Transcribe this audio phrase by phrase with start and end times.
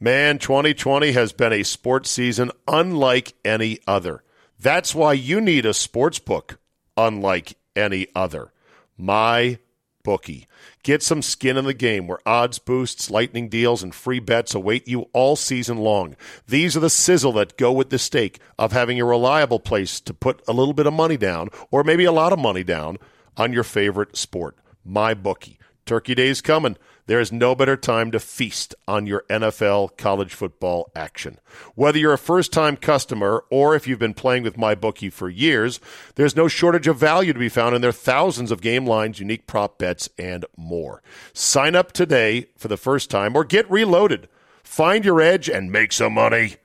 [0.00, 4.22] Man, 2020 has been a sports season unlike any other.
[4.56, 6.60] That's why you need a sports book
[6.96, 8.52] unlike any other.
[8.96, 9.58] My
[10.04, 10.46] bookie.
[10.84, 14.86] Get some skin in the game where odds boosts, lightning deals, and free bets await
[14.86, 16.14] you all season long.
[16.46, 20.14] These are the sizzle that go with the stake of having a reliable place to
[20.14, 22.98] put a little bit of money down, or maybe a lot of money down,
[23.36, 24.56] on your favorite sport.
[24.84, 25.58] My bookie.
[25.84, 26.76] Turkey Day's coming.
[27.08, 31.38] There is no better time to feast on your NFL college football action.
[31.74, 35.80] Whether you're a first time customer or if you've been playing with MyBookie for years,
[36.16, 39.46] there's no shortage of value to be found in their thousands of game lines, unique
[39.46, 41.02] prop bets, and more.
[41.32, 44.28] Sign up today for the first time or get reloaded.
[44.62, 46.56] Find your edge and make some money.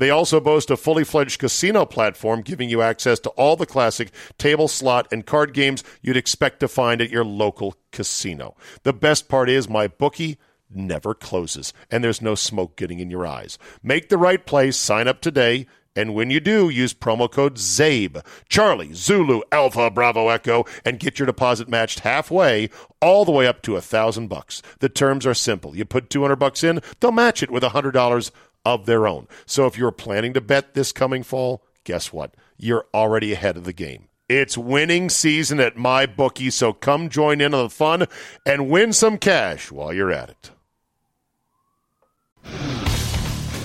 [0.00, 4.10] They also boast a fully fledged casino platform giving you access to all the classic
[4.38, 8.56] table, slot, and card games you'd expect to find at your local casino.
[8.82, 10.38] The best part is my bookie
[10.70, 13.58] never closes, and there's no smoke getting in your eyes.
[13.82, 18.24] Make the right play, sign up today, and when you do, use promo code ZABE,
[18.48, 22.70] Charlie, Zulu, Alpha, Bravo, Echo, and get your deposit matched halfway,
[23.02, 24.62] all the way up to a thousand bucks.
[24.78, 25.76] The terms are simple.
[25.76, 28.30] You put 200 bucks in, they'll match it with a $100
[28.64, 29.26] of their own.
[29.46, 32.34] So if you're planning to bet this coming fall, guess what?
[32.56, 34.08] You're already ahead of the game.
[34.28, 38.06] It's winning season at my bookie, so come join in on the fun
[38.46, 40.50] and win some cash while you're at it.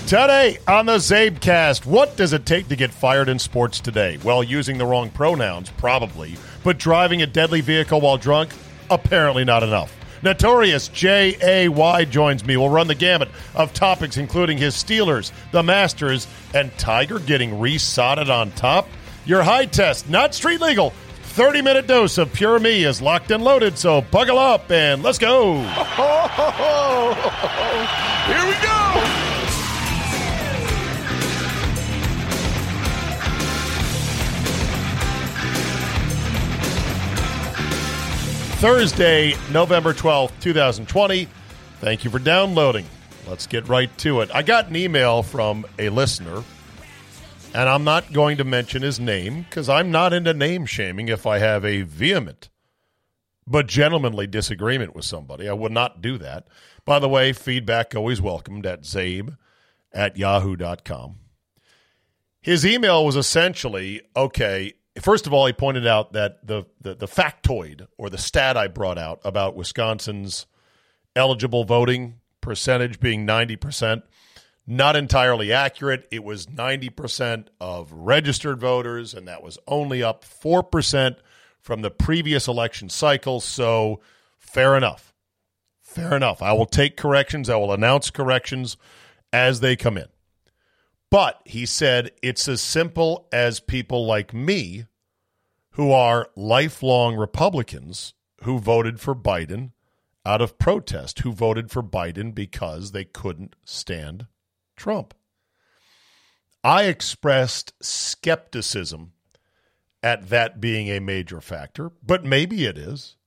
[0.07, 4.19] Today on the Zabecast, what does it take to get fired in sports today?
[4.23, 8.51] Well, using the wrong pronouns, probably, but driving a deadly vehicle while drunk,
[8.89, 9.95] apparently not enough.
[10.21, 12.05] Notorious J.A.Y.
[12.05, 12.57] joins me.
[12.57, 18.29] We'll run the gamut of topics, including his Steelers, the Masters, and Tiger getting resodded
[18.29, 18.87] on top.
[19.25, 20.93] Your high test, not street legal.
[21.23, 25.17] 30 minute dose of Pure Me is locked and loaded, so buckle up and let's
[25.17, 25.55] go.
[28.25, 29.24] Here we go.
[38.65, 41.27] Thursday, November 12th, 2020.
[41.81, 42.87] Thank you for downloading.
[43.27, 44.31] Let's get right to it.
[44.33, 46.43] I got an email from a listener,
[47.53, 51.27] and I'm not going to mention his name because I'm not into name shaming if
[51.27, 52.49] I have a vehement
[53.45, 55.47] but gentlemanly disagreement with somebody.
[55.47, 56.47] I would not do that.
[56.85, 59.37] By the way, feedback always welcomed at zabe
[59.93, 61.17] at yahoo.com.
[62.41, 67.07] His email was essentially okay, First of all, he pointed out that the, the, the
[67.07, 70.45] factoid or the stat I brought out about Wisconsin's
[71.15, 74.03] eligible voting percentage being 90%,
[74.65, 76.07] not entirely accurate.
[76.11, 81.17] It was 90% of registered voters, and that was only up 4%
[81.59, 83.41] from the previous election cycle.
[83.41, 83.99] So,
[84.37, 85.13] fair enough.
[85.81, 86.41] Fair enough.
[86.41, 88.77] I will take corrections, I will announce corrections
[89.33, 90.07] as they come in.
[91.09, 94.85] But he said it's as simple as people like me
[95.71, 99.71] who are lifelong Republicans who voted for Biden
[100.25, 104.27] out of protest, who voted for Biden because they couldn't stand
[104.75, 105.13] Trump.
[106.63, 109.13] I expressed skepticism
[110.01, 113.17] at that being a major factor, but maybe it is.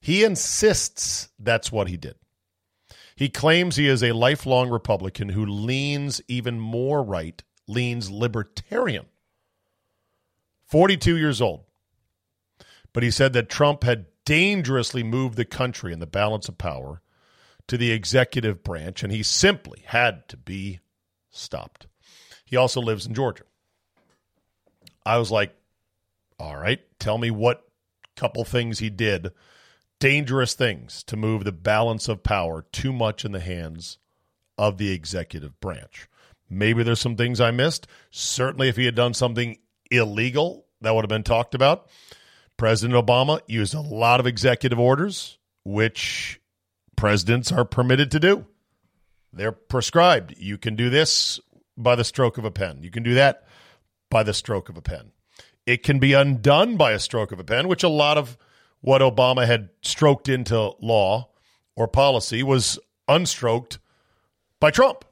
[0.00, 2.16] He insists that's what he did.
[3.16, 9.06] He claims he is a lifelong Republican who leans even more right, leans libertarian.
[10.66, 11.64] 42 years old.
[12.92, 17.02] But he said that Trump had dangerously moved the country in the balance of power
[17.68, 20.80] to the executive branch, and he simply had to be
[21.30, 21.86] stopped.
[22.44, 23.44] He also lives in Georgia.
[25.06, 25.54] I was like,
[26.38, 27.64] all right, tell me what
[28.16, 29.32] couple things he did,
[30.04, 33.96] dangerous things to move the balance of power too much in the hands
[34.58, 36.10] of the executive branch.
[36.50, 37.86] Maybe there's some things I missed.
[38.10, 39.56] Certainly, if he had done something
[39.90, 41.88] illegal, that would have been talked about.
[42.58, 46.38] President Obama used a lot of executive orders, which
[46.96, 48.44] presidents are permitted to do.
[49.32, 50.34] They're prescribed.
[50.36, 51.40] You can do this
[51.78, 52.82] by the stroke of a pen.
[52.82, 53.46] You can do that
[54.10, 55.12] by the stroke of a pen.
[55.64, 58.36] It can be undone by a stroke of a pen, which a lot of
[58.84, 61.30] what Obama had stroked into law
[61.74, 62.78] or policy was
[63.08, 63.78] unstroked
[64.60, 65.06] by Trump.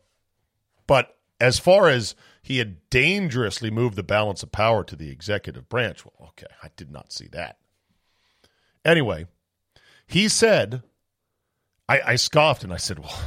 [0.86, 5.70] But as far as he had dangerously moved the balance of power to the executive
[5.70, 7.56] branch, well, okay, I did not see that.
[8.84, 9.26] Anyway,
[10.06, 10.82] he said,
[11.88, 13.22] I, I scoffed and I said, well,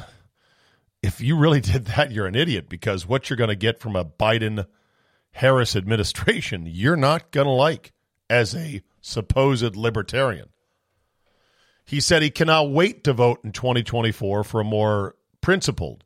[1.02, 3.96] if you really did that, you're an idiot because what you're going to get from
[3.96, 4.68] a Biden
[5.32, 7.94] Harris administration, you're not going to like
[8.30, 10.50] as a supposed libertarian.
[11.86, 16.04] He said he cannot wait to vote in 2024 for a more principled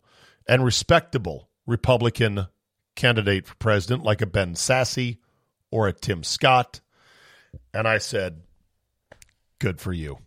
[0.48, 2.48] and respectable Republican
[2.96, 5.20] candidate for president, like a Ben Sasse
[5.72, 6.82] or a Tim Scott.
[7.74, 8.42] And I said,
[9.60, 10.18] Good for you.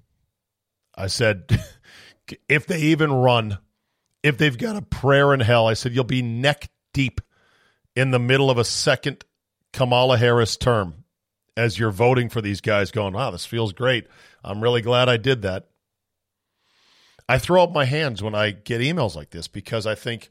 [0.94, 1.44] I said,
[2.48, 3.58] If they even run,
[4.22, 7.20] if they've got a prayer in hell, I said, You'll be neck deep
[7.94, 9.24] in the middle of a second
[9.72, 11.01] Kamala Harris term
[11.56, 14.06] as you're voting for these guys, going, Wow, this feels great.
[14.44, 15.68] I'm really glad I did that.
[17.28, 20.30] I throw up my hands when I get emails like this because I think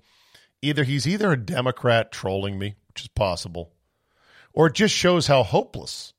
[0.61, 3.71] either he's either a Democrat trolling me, which is possible,
[4.53, 6.13] or it just shows how hopeless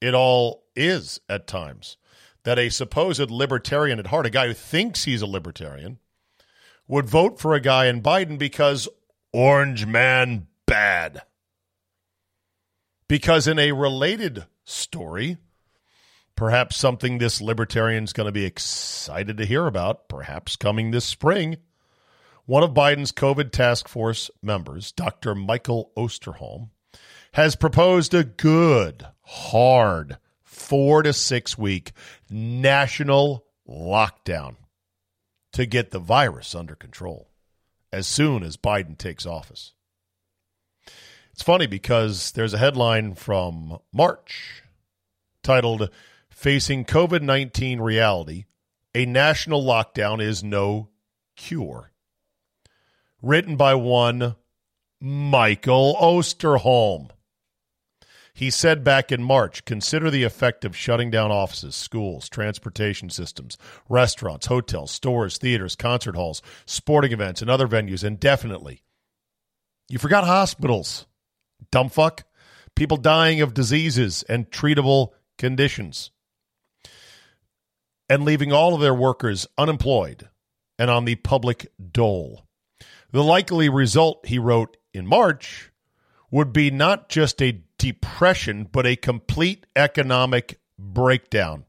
[0.00, 1.96] it all is at times.
[2.44, 5.98] That a supposed libertarian at heart, a guy who thinks he's a libertarian,
[6.86, 8.88] would vote for a guy in Biden because
[9.32, 11.22] Orange Man bad.
[13.08, 15.38] Because in a related story,
[16.36, 21.06] perhaps something this libertarian is going to be excited to hear about, perhaps coming this
[21.06, 21.56] spring,
[22.44, 25.34] one of Biden's COVID task force members, Dr.
[25.34, 26.68] Michael Osterholm,
[27.32, 31.92] has proposed a good, hard, four to six week
[32.30, 34.56] national lockdown
[35.52, 37.30] to get the virus under control
[37.92, 39.72] as soon as Biden takes office.
[41.38, 44.64] It's funny because there's a headline from March
[45.44, 45.88] titled
[46.28, 48.46] Facing COVID 19 Reality
[48.92, 50.88] A National Lockdown is No
[51.36, 51.92] Cure.
[53.22, 54.34] Written by one
[55.00, 57.10] Michael Osterholm.
[58.34, 63.56] He said back in March consider the effect of shutting down offices, schools, transportation systems,
[63.88, 68.82] restaurants, hotels, stores, theaters, concert halls, sporting events, and other venues indefinitely.
[69.88, 71.06] You forgot hospitals
[71.70, 72.24] dumb fuck.
[72.74, 76.10] People dying of diseases and treatable conditions.
[78.08, 80.28] And leaving all of their workers unemployed
[80.78, 82.46] and on the public dole.
[83.10, 85.70] The likely result, he wrote in March,
[86.30, 91.64] would be not just a depression, but a complete economic breakdown,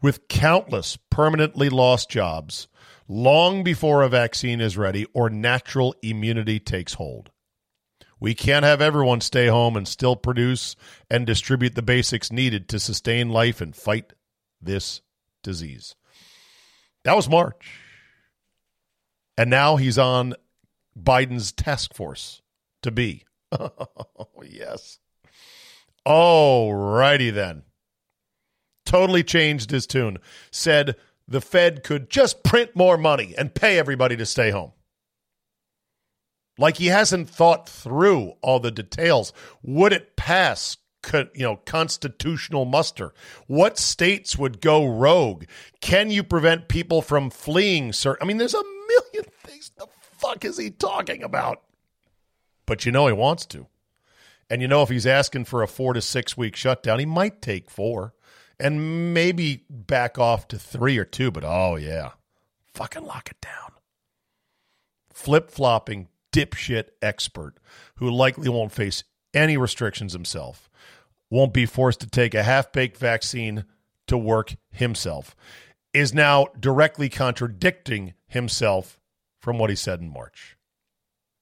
[0.00, 2.68] with countless permanently lost jobs
[3.08, 7.30] long before a vaccine is ready or natural immunity takes hold.
[8.20, 10.74] We can't have everyone stay home and still produce
[11.10, 14.12] and distribute the basics needed to sustain life and fight
[14.60, 15.02] this
[15.42, 15.94] disease.
[17.04, 17.78] That was March.
[19.36, 20.34] And now he's on
[21.00, 22.42] Biden's task force
[22.82, 23.24] to be.
[23.52, 23.70] Oh,
[24.42, 24.98] yes.
[26.04, 27.62] All righty then.
[28.84, 30.18] Totally changed his tune.
[30.50, 30.96] Said
[31.28, 34.72] the Fed could just print more money and pay everybody to stay home.
[36.58, 39.32] Like he hasn't thought through all the details.
[39.62, 40.76] Would it pass
[41.12, 43.14] you know constitutional muster?
[43.46, 45.44] What states would go rogue?
[45.80, 48.18] Can you prevent people from fleeing sir?
[48.20, 51.62] I mean there's a million things the fuck is he talking about?
[52.66, 53.68] But you know he wants to.
[54.50, 57.40] And you know if he's asking for a 4 to 6 week shutdown he might
[57.40, 58.12] take 4
[58.58, 62.10] and maybe back off to 3 or 2 but oh yeah.
[62.74, 63.72] Fucking lock it down.
[65.12, 67.54] Flip-flopping dipshit expert
[67.96, 69.04] who likely won't face
[69.34, 70.70] any restrictions himself,
[71.30, 73.64] won't be forced to take a half baked vaccine
[74.06, 75.36] to work himself,
[75.92, 79.00] is now directly contradicting himself
[79.40, 80.56] from what he said in March.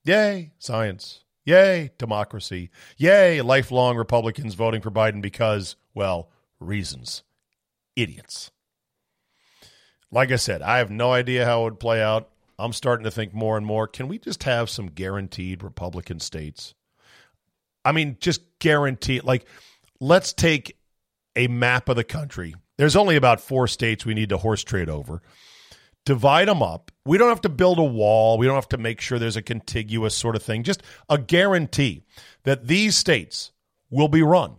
[0.05, 1.25] Yay, science.
[1.45, 2.71] Yay, democracy.
[2.97, 6.28] Yay, lifelong Republicans voting for Biden because, well,
[6.59, 7.23] reasons.
[7.95, 8.50] Idiots.
[10.11, 12.31] Like I said, I have no idea how it would play out.
[12.59, 16.75] I'm starting to think more and more can we just have some guaranteed Republican states?
[17.85, 19.47] I mean, just guarantee like
[20.01, 20.79] let's take
[21.37, 22.55] a map of the country.
[22.79, 25.23] There's only about 4 states we need to horse trade over.
[26.05, 26.93] Divide them up.
[27.05, 28.39] We don't have to build a wall.
[28.39, 30.63] We don't have to make sure there's a contiguous sort of thing.
[30.63, 32.05] Just a guarantee
[32.45, 33.53] that these states
[33.91, 34.57] will be run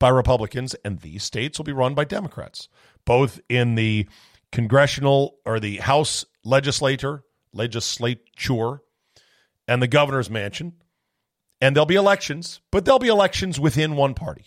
[0.00, 2.68] by Republicans and these states will be run by Democrats,
[3.04, 4.08] both in the
[4.50, 8.80] congressional or the House legislator, legislature,
[9.68, 10.72] and the governor's mansion.
[11.60, 14.46] And there'll be elections, but there'll be elections within one party.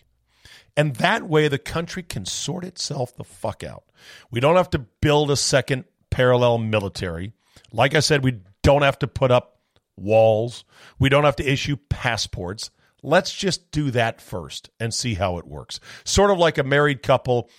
[0.75, 3.83] And that way the country can sort itself the fuck out.
[4.31, 7.33] We don't have to build a second parallel military.
[7.71, 9.59] Like I said, we don't have to put up
[9.97, 10.63] walls.
[10.97, 12.71] We don't have to issue passports.
[13.03, 15.79] Let's just do that first and see how it works.
[16.03, 17.49] Sort of like a married couple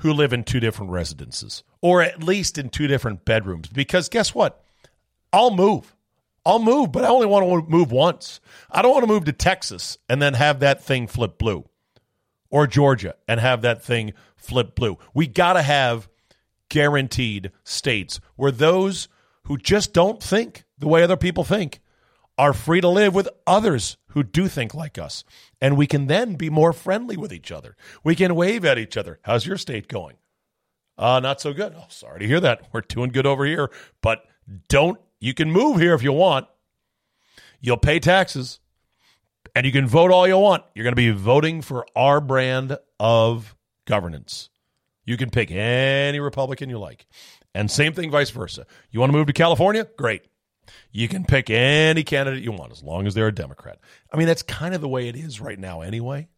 [0.00, 3.68] who live in two different residences or at least in two different bedrooms.
[3.68, 4.62] Because guess what?
[5.32, 5.94] I'll move.
[6.44, 8.40] I'll move, but I only want to move once.
[8.70, 11.64] I don't want to move to Texas and then have that thing flip blue
[12.50, 14.98] or Georgia and have that thing flip blue.
[15.14, 16.08] We got to have
[16.68, 19.08] guaranteed states where those
[19.44, 21.80] who just don't think the way other people think,
[22.36, 25.24] are free to live with others who do think like us.
[25.60, 27.76] And we can then be more friendly with each other.
[28.02, 29.18] We can wave at each other.
[29.22, 30.16] How's your state going?
[30.96, 31.74] Uh, not so good.
[31.76, 32.68] Oh, sorry to hear that.
[32.72, 33.70] We're doing good over here,
[34.02, 34.24] but
[34.68, 36.46] don't, you can move here if you want.
[37.60, 38.60] You'll pay taxes
[39.54, 40.64] and you can vote all you want.
[40.74, 43.54] You're going to be voting for our brand of
[43.86, 44.48] governance.
[45.04, 47.06] You can pick any Republican you like.
[47.54, 48.66] And same thing, vice versa.
[48.90, 49.88] You want to move to California?
[49.96, 50.22] Great.
[50.92, 53.78] You can pick any candidate you want as long as they're a Democrat.
[54.12, 56.28] I mean, that's kind of the way it is right now, anyway.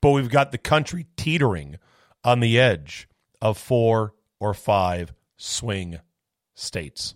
[0.00, 1.78] But we've got the country teetering
[2.24, 3.08] on the edge
[3.40, 6.00] of four or five swing
[6.54, 7.14] states.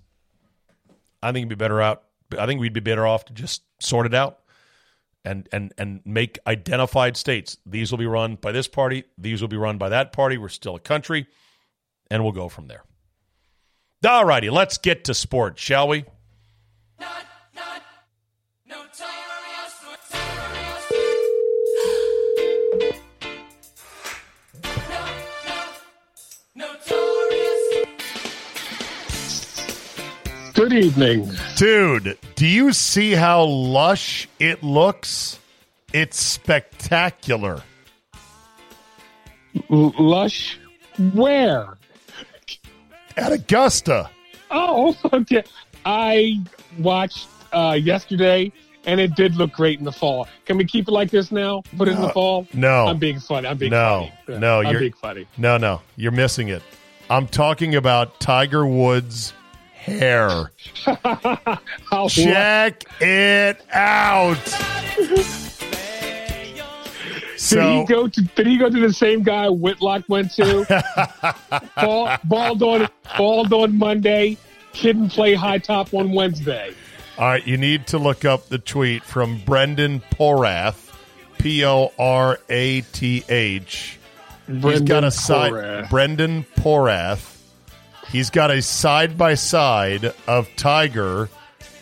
[1.22, 2.04] I think it'd be better out.
[2.38, 4.40] I think we'd be better off to just sort it out
[5.24, 7.58] and and and make identified states.
[7.66, 9.04] These will be run by this party.
[9.18, 10.38] These will be run by that party.
[10.38, 11.26] We're still a country,
[12.10, 12.84] and we'll go from there.
[14.06, 16.04] All righty, let's get to sports, shall we?
[16.98, 17.82] Not, not,
[30.54, 31.30] Good evening.
[31.56, 35.38] Dude, do you see how lush it looks?
[35.92, 37.62] It's spectacular.
[39.70, 40.58] L- lush?
[41.12, 41.76] Where?
[43.20, 44.10] At Augusta.
[44.50, 45.44] Oh, okay.
[45.84, 46.42] I
[46.78, 48.50] watched uh, yesterday,
[48.86, 50.26] and it did look great in the fall.
[50.46, 51.62] Can we keep it like this now?
[51.76, 52.46] Put it in the fall?
[52.54, 52.86] No.
[52.86, 53.46] I'm being funny.
[53.46, 54.38] I'm being no, funny.
[54.38, 55.26] No, I'm you're being funny.
[55.36, 56.62] No, no, you're missing it.
[57.10, 59.34] I'm talking about Tiger Woods'
[59.74, 60.50] hair.
[62.08, 64.38] Check it out.
[67.56, 68.20] did he go to?
[68.22, 70.66] Did he go to the same guy Whitlock went to?
[71.76, 74.36] Ball, balled on balled on Monday.
[74.74, 76.72] Couldn't play high top on Wednesday.
[77.18, 80.92] All right, you need to look up the tweet from Brendan Porath,
[81.38, 83.98] P O R A T H.
[84.46, 85.52] He's got a side.
[85.52, 85.90] Porath.
[85.90, 87.36] Brendan Porath.
[88.10, 91.28] He's got a side by side of Tiger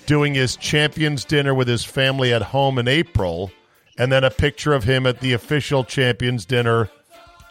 [0.07, 3.51] doing his champions dinner with his family at home in April,
[3.99, 6.88] and then a picture of him at the official champions dinner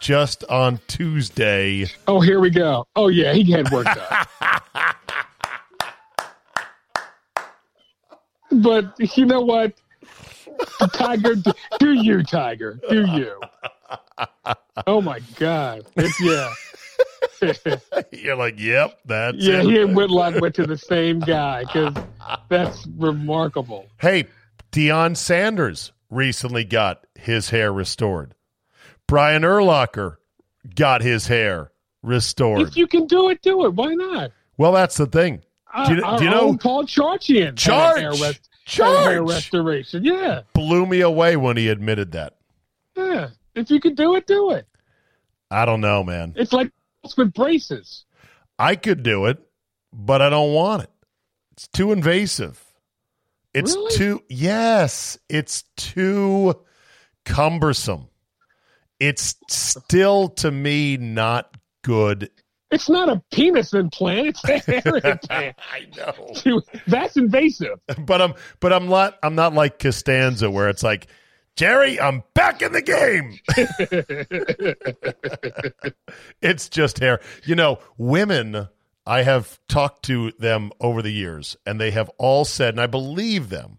[0.00, 1.86] just on Tuesday.
[2.06, 2.86] Oh, here we go.
[2.96, 4.26] Oh yeah, he had worked done.
[8.62, 9.74] but you know what,
[10.92, 11.34] Tiger,
[11.78, 13.40] do you, Tiger, do you?
[14.86, 16.52] Oh my God, it's, yeah,
[18.12, 19.60] You're like, yep, that's yeah.
[19.60, 19.64] it.
[19.64, 21.94] He and Whitlock went to the same guy because
[22.48, 23.86] that's remarkable.
[24.00, 24.26] Hey,
[24.72, 28.34] Deion Sanders recently got his hair restored.
[29.06, 30.16] Brian Urlacher
[30.74, 31.72] got his hair
[32.02, 32.62] restored.
[32.62, 33.74] If you can do it, do it.
[33.74, 34.32] Why not?
[34.56, 35.42] well, that's the thing.
[35.72, 37.56] Uh, do you, Our do you know, Paul Charchian?
[37.56, 37.98] Charge!
[38.00, 38.48] hair rest-
[38.80, 40.04] a hair restoration.
[40.04, 42.36] Yeah, blew me away when he admitted that.
[42.96, 43.28] yeah.
[43.54, 44.66] If you can do it, do it.
[45.50, 46.34] I don't know, man.
[46.36, 46.70] It's like
[47.16, 48.04] with braces.
[48.58, 49.38] I could do it,
[49.92, 50.90] but I don't want it.
[51.52, 52.62] It's too invasive.
[53.58, 53.96] It's Really?
[53.96, 56.54] too, yes, it's too
[57.24, 58.08] cumbersome.
[59.00, 62.30] It's still, to me, not good.
[62.70, 65.56] It's not a penis implant; it's a hair implant.
[65.72, 66.62] I know.
[66.86, 67.80] That's invasive.
[67.98, 71.06] but I'm but I'm not I'm not like Costanza where it's like
[71.56, 73.38] Jerry, I'm back in the game.
[76.42, 77.20] it's just hair.
[77.44, 78.68] You know, women
[79.08, 82.86] I have talked to them over the years and they have all said and I
[82.86, 83.78] believe them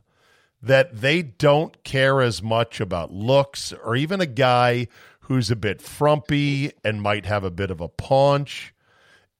[0.61, 4.87] that they don't care as much about looks or even a guy
[5.21, 8.73] who's a bit frumpy and might have a bit of a paunch.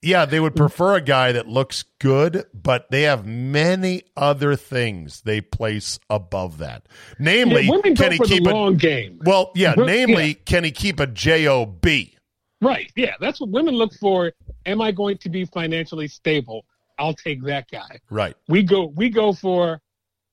[0.01, 5.21] Yeah, they would prefer a guy that looks good, but they have many other things
[5.21, 6.85] they place above that.
[7.17, 9.19] Namely, Yeah, women can go he for the keep a long game.
[9.25, 9.51] well?
[9.55, 10.33] Yeah, namely, yeah.
[10.45, 11.83] can he keep a job?
[12.61, 12.91] Right?
[12.95, 14.31] Yeah, that's what women look for.
[14.69, 16.65] Am I going to be financially stable?
[16.99, 17.99] I'll take that guy.
[18.09, 18.35] Right.
[18.47, 18.85] We go.
[18.95, 19.81] We go for,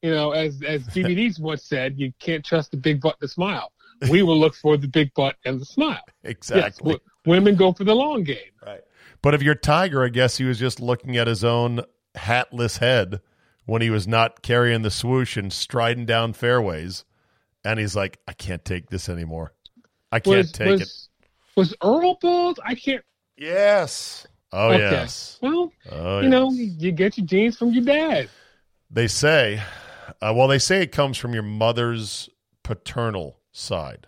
[0.03, 3.73] you know, as as DVDs once said, you can't trust the big butt to smile.
[4.11, 6.03] We will look for the big butt and the smile.
[6.23, 6.93] Yes, Exactly.
[6.93, 8.53] w- women go for the long game.
[8.65, 8.83] Right.
[9.23, 11.81] But if you're Tiger, I guess he was just looking at his own
[12.15, 13.21] hatless head
[13.65, 17.05] when he was not carrying the swoosh and striding down fairways,
[17.65, 19.55] and he's like, "I can't take this anymore.
[20.13, 21.09] I can't Was take it." was
[21.57, 22.61] was Earl bald?
[22.65, 23.03] I can't.
[23.37, 24.27] Yes.
[24.53, 24.79] Oh Okay.
[24.83, 25.39] yes.
[25.43, 28.29] Well, Oh you know, you get your genes from your dad.
[28.91, 29.61] They say,
[30.23, 32.29] uh, well, they say it comes from your mother's
[32.63, 34.07] paternal side.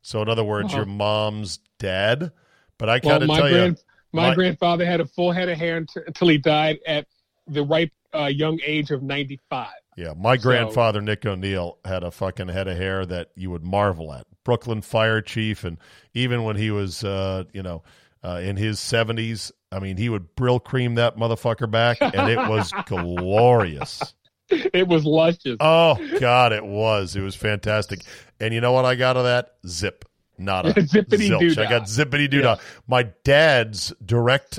[0.00, 0.78] So, in other words, Uh-huh.
[0.78, 2.32] your mom's dad.
[2.78, 3.82] But I Well, gotta tell grand, you,
[4.12, 7.06] my, my- grandfather had a full head of hair until he died at
[7.46, 9.68] the ripe uh, young age of 95.
[9.96, 14.12] Yeah, my grandfather Nick O'Neill had a fucking head of hair that you would marvel
[14.12, 14.26] at.
[14.44, 15.76] Brooklyn fire chief, and
[16.14, 17.82] even when he was, uh, you know,
[18.24, 22.72] uh, in his seventies, I mean, he would Brylcreem that motherfucker back, and it was
[22.86, 24.14] glorious.
[24.50, 25.56] It was luscious.
[25.60, 27.16] Oh God, it was.
[27.16, 28.00] It was fantastic.
[28.38, 29.54] And you know what I got of that?
[29.66, 30.04] Zip.
[30.38, 31.58] Not a zippity zilch.
[31.58, 32.56] I got zippity doo dah.
[32.86, 34.58] My dad's direct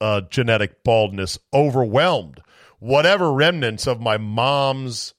[0.00, 2.40] uh, genetic baldness overwhelmed
[2.78, 5.14] whatever remnants of my mom's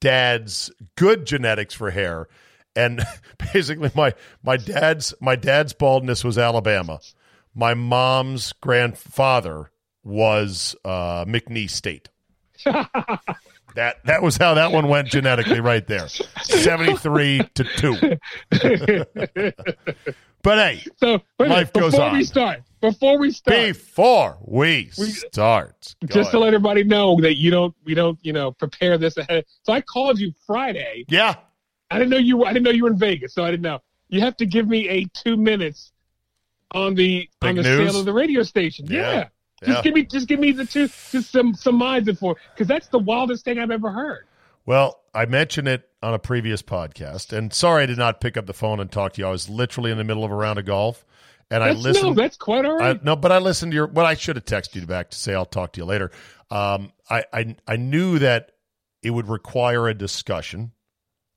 [0.00, 2.28] dad's good genetics for hair.
[2.74, 3.02] And
[3.52, 7.00] basically my my dad's my dad's baldness was Alabama.
[7.54, 9.70] My mom's grandfather
[10.02, 12.08] was uh, McNeese State.
[12.64, 16.08] that that was how that one went genetically right there.
[16.08, 18.18] 73 to 2.
[20.42, 22.16] but hey, so wait life goes before on.
[22.16, 27.36] we start, before we start, before we, start, go just to let everybody know that
[27.36, 29.44] you don't, we don't, you know, prepare this ahead.
[29.64, 31.04] So I called you Friday.
[31.08, 31.34] yeah,
[31.90, 32.44] I didn't know you.
[32.44, 33.80] I didn't know you were in Vegas, so I didn't know.
[34.08, 35.92] You have to give me a two minutes
[36.74, 37.90] on the on the news?
[37.90, 38.86] sale of the radio station.
[38.88, 39.00] Yeah.
[39.00, 39.28] Yeah.
[39.64, 39.82] Just Yeah.
[39.82, 42.98] give me, just give me the two, just some, some minds for, because that's the
[42.98, 44.26] wildest thing I've ever heard.
[44.66, 48.46] Well, I mentioned it on a previous podcast, and sorry I did not pick up
[48.46, 49.26] the phone and talk to you.
[49.26, 51.04] I was literally in the middle of a round of golf,
[51.50, 52.16] and I That's, no, listened.
[52.16, 52.96] that's quite all right.
[52.96, 53.86] I, no, but I listened to your.
[53.86, 56.10] Well, I should have texted you back to say I'll talk to you later.
[56.50, 58.52] Um, I, I I knew that
[59.02, 60.72] it would require a discussion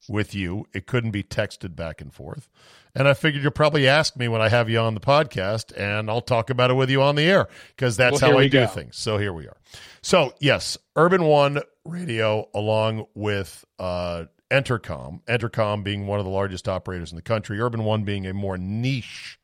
[0.07, 0.65] with you.
[0.73, 2.49] It couldn't be texted back and forth,
[2.93, 6.09] and I figured you'll probably ask me when I have you on the podcast, and
[6.09, 8.59] I'll talk about it with you on the air because that's Well, how I do
[8.61, 8.67] go.
[8.67, 8.97] things.
[8.97, 9.57] So here we are.
[10.01, 16.67] So yes, Urban One Radio, along with uh, Entercom, Entercom being one of the largest
[16.67, 19.39] operators in the country, Urban One being a more niche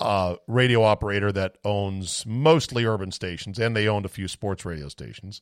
[0.00, 4.88] uh, radio operator that owns mostly urban stations, and they owned a few sports radio
[4.88, 5.40] stations,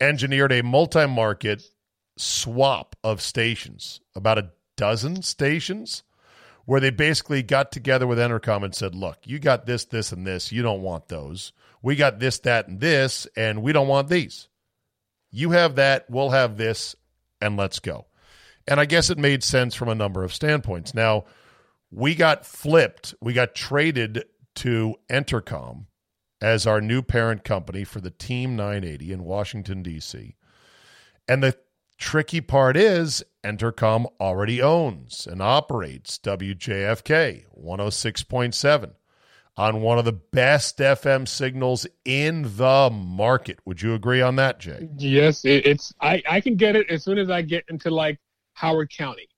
[0.00, 1.62] engineered a multi market
[2.16, 6.02] swap of stations, about a dozen stations,
[6.64, 10.26] where they basically got together with Entercom and said, Look, you got this, this, and
[10.26, 10.52] this.
[10.52, 11.52] You don't want those.
[11.82, 14.48] We got this, that, and this, and we don't want these.
[15.30, 16.94] You have that, we'll have this,
[17.40, 18.06] and let's go.
[18.68, 20.94] And I guess it made sense from a number of standpoints.
[20.94, 21.24] Now,
[21.90, 24.24] we got flipped, we got traded
[24.56, 25.86] to Entercom
[26.40, 30.36] as our new parent company for the Team 980 in Washington, D.C.
[31.26, 31.56] And the
[32.02, 38.92] tricky part is Entercom already owns and operates WJFK 106.7
[39.56, 43.60] on one of the best FM signals in the market.
[43.64, 44.88] Would you agree on that, Jay?
[44.98, 45.94] Yes, it, it's.
[46.00, 48.18] I, I can get it as soon as I get into like
[48.54, 49.28] Howard County,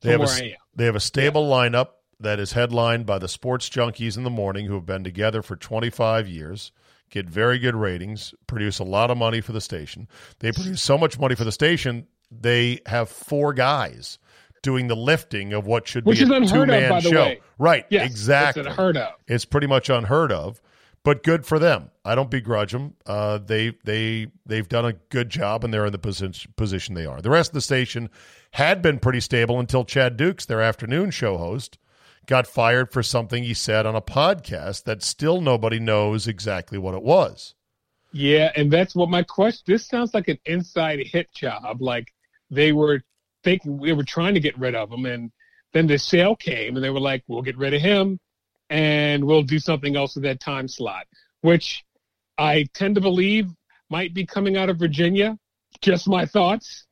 [0.00, 0.56] They have, a, where I am.
[0.74, 1.88] they have a stable lineup
[2.20, 5.56] that is headlined by the sports junkies in the morning who have been together for
[5.56, 6.72] 25 years,
[7.10, 10.08] get very good ratings, produce a lot of money for the station.
[10.40, 14.18] They produce so much money for the station, they have four guys
[14.62, 17.10] doing the lifting of what should Which be a two-man show.
[17.12, 17.40] way.
[17.58, 18.62] Right, Yes, exactly.
[18.62, 19.14] It's unheard of.
[19.26, 20.60] It's pretty much unheard of,
[21.04, 21.90] but good for them.
[22.04, 22.94] I don't begrudge them.
[23.06, 27.06] Uh, they they they've done a good job, and they're in the position position they
[27.06, 27.22] are.
[27.22, 28.10] The rest of the station
[28.52, 31.78] had been pretty stable until Chad Dukes, their afternoon show host,
[32.28, 36.94] got fired for something he said on a podcast that still nobody knows exactly what
[36.94, 37.54] it was.
[38.12, 39.64] Yeah, and that's what my question.
[39.66, 41.82] This sounds like an inside hit job.
[41.82, 42.12] Like
[42.50, 43.02] they were
[43.42, 45.32] thinking we were trying to get rid of him, and
[45.72, 48.20] then the sale came, and they were like, "We'll get rid of him,
[48.70, 51.06] and we'll do something else with that time slot,"
[51.40, 51.84] which
[52.36, 53.46] I tend to believe
[53.90, 55.38] might be coming out of Virginia.
[55.80, 56.86] Just my thoughts.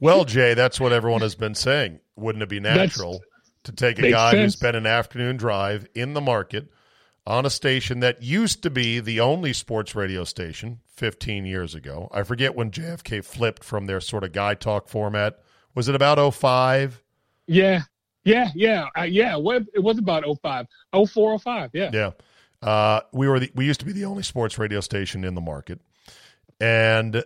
[0.00, 2.00] Well, Jay, that's what everyone has been saying.
[2.16, 3.20] Wouldn't it be natural
[3.64, 4.56] to take a makes guy who's sense.
[4.56, 6.68] been an afternoon drive in the market
[7.26, 12.08] on a station that used to be the only sports radio station 15 years ago?
[12.12, 15.38] I forget when JFK flipped from their sort of guy talk format.
[15.74, 17.02] Was it about 05?
[17.46, 17.82] Yeah,
[18.24, 19.36] yeah, yeah, uh, yeah.
[19.36, 20.66] What it was about 05,
[21.08, 21.90] 04, 05, Yeah.
[21.92, 22.10] Yeah.
[22.62, 25.40] Uh, we were the, we used to be the only sports radio station in the
[25.40, 25.80] market,
[26.60, 27.24] and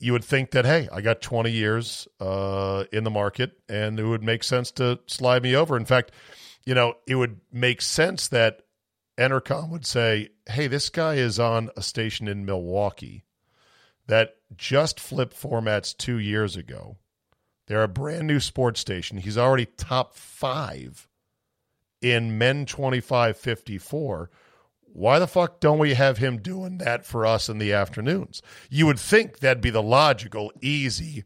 [0.00, 4.04] you would think that hey, I got 20 years uh, in the market, and it
[4.04, 5.76] would make sense to slide me over.
[5.76, 6.10] In fact,
[6.64, 8.62] you know, it would make sense that
[9.18, 13.24] Entercom would say, "Hey, this guy is on a station in Milwaukee
[14.06, 16.96] that just flipped formats two years ago.
[17.66, 19.18] They're a brand new sports station.
[19.18, 21.06] He's already top five
[22.00, 24.30] in men 25 54
[24.92, 28.86] why the fuck don't we have him doing that for us in the afternoons you
[28.86, 31.24] would think that'd be the logical easy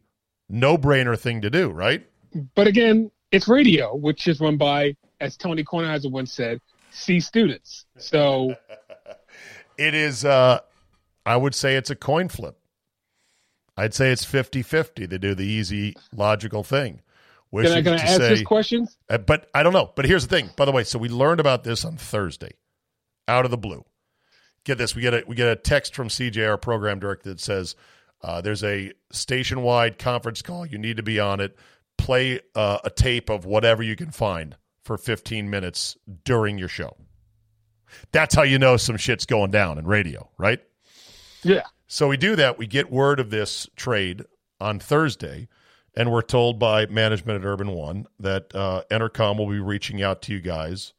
[0.49, 2.07] no-brainer thing to do right
[2.55, 6.59] But again, it's radio, which is run by, as Tony Kornheiser once said,
[6.91, 7.85] C students.
[7.97, 8.55] So
[9.77, 10.59] it is uh
[11.25, 12.57] i would say it's a coin flip
[13.77, 15.09] I'd say it's 50-50.
[15.09, 17.01] They do the easy, logical thing.
[17.49, 18.97] Which Can I, can I to ask say- questions?
[19.09, 19.91] uh, but I don't know.
[19.97, 20.49] But here's the thing.
[20.55, 22.51] By the way, so we learned about this on Thursday,
[23.27, 23.83] out of the blue.
[24.63, 27.39] Get this: we get a we get a text from CJ, our program director, that
[27.39, 27.75] says
[28.21, 30.65] uh, there's a station wide conference call.
[30.65, 31.57] You need to be on it.
[31.97, 36.95] Play uh, a tape of whatever you can find for 15 minutes during your show.
[38.11, 40.59] That's how you know some shit's going down in radio, right?
[41.43, 41.63] Yeah.
[41.87, 42.57] So we do that.
[42.57, 44.23] We get word of this trade
[44.59, 45.47] on Thursday,
[45.95, 50.23] and we're told by management at Urban One that uh, Entercom will be reaching out
[50.23, 50.93] to you guys,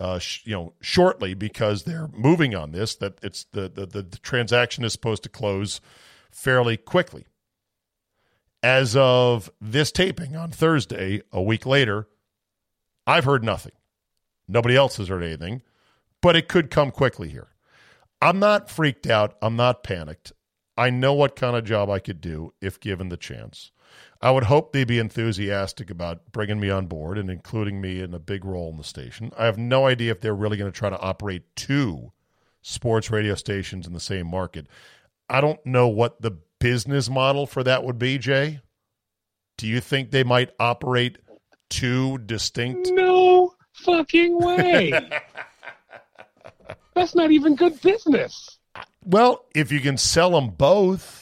[0.00, 2.94] uh, sh- you know, shortly because they're moving on this.
[2.96, 5.80] That it's the, the the the transaction is supposed to close
[6.30, 7.26] fairly quickly.
[8.62, 12.08] As of this taping on Thursday, a week later,
[13.06, 13.72] I've heard nothing.
[14.46, 15.62] Nobody else has heard anything,
[16.20, 17.48] but it could come quickly here.
[18.20, 19.36] I'm not freaked out.
[19.42, 20.32] I'm not panicked.
[20.76, 23.72] I know what kind of job I could do if given the chance.
[24.20, 28.14] I would hope they'd be enthusiastic about bringing me on board and including me in
[28.14, 29.32] a big role in the station.
[29.36, 32.12] I have no idea if they're really going to try to operate two
[32.62, 34.66] sports radio stations in the same market.
[35.28, 38.60] I don't know what the business model for that would be, Jay.
[39.56, 41.18] Do you think they might operate
[41.68, 42.90] two distinct?
[42.92, 44.92] No fucking way.
[46.94, 48.58] That's not even good business.
[49.04, 51.21] Well, if you can sell them both,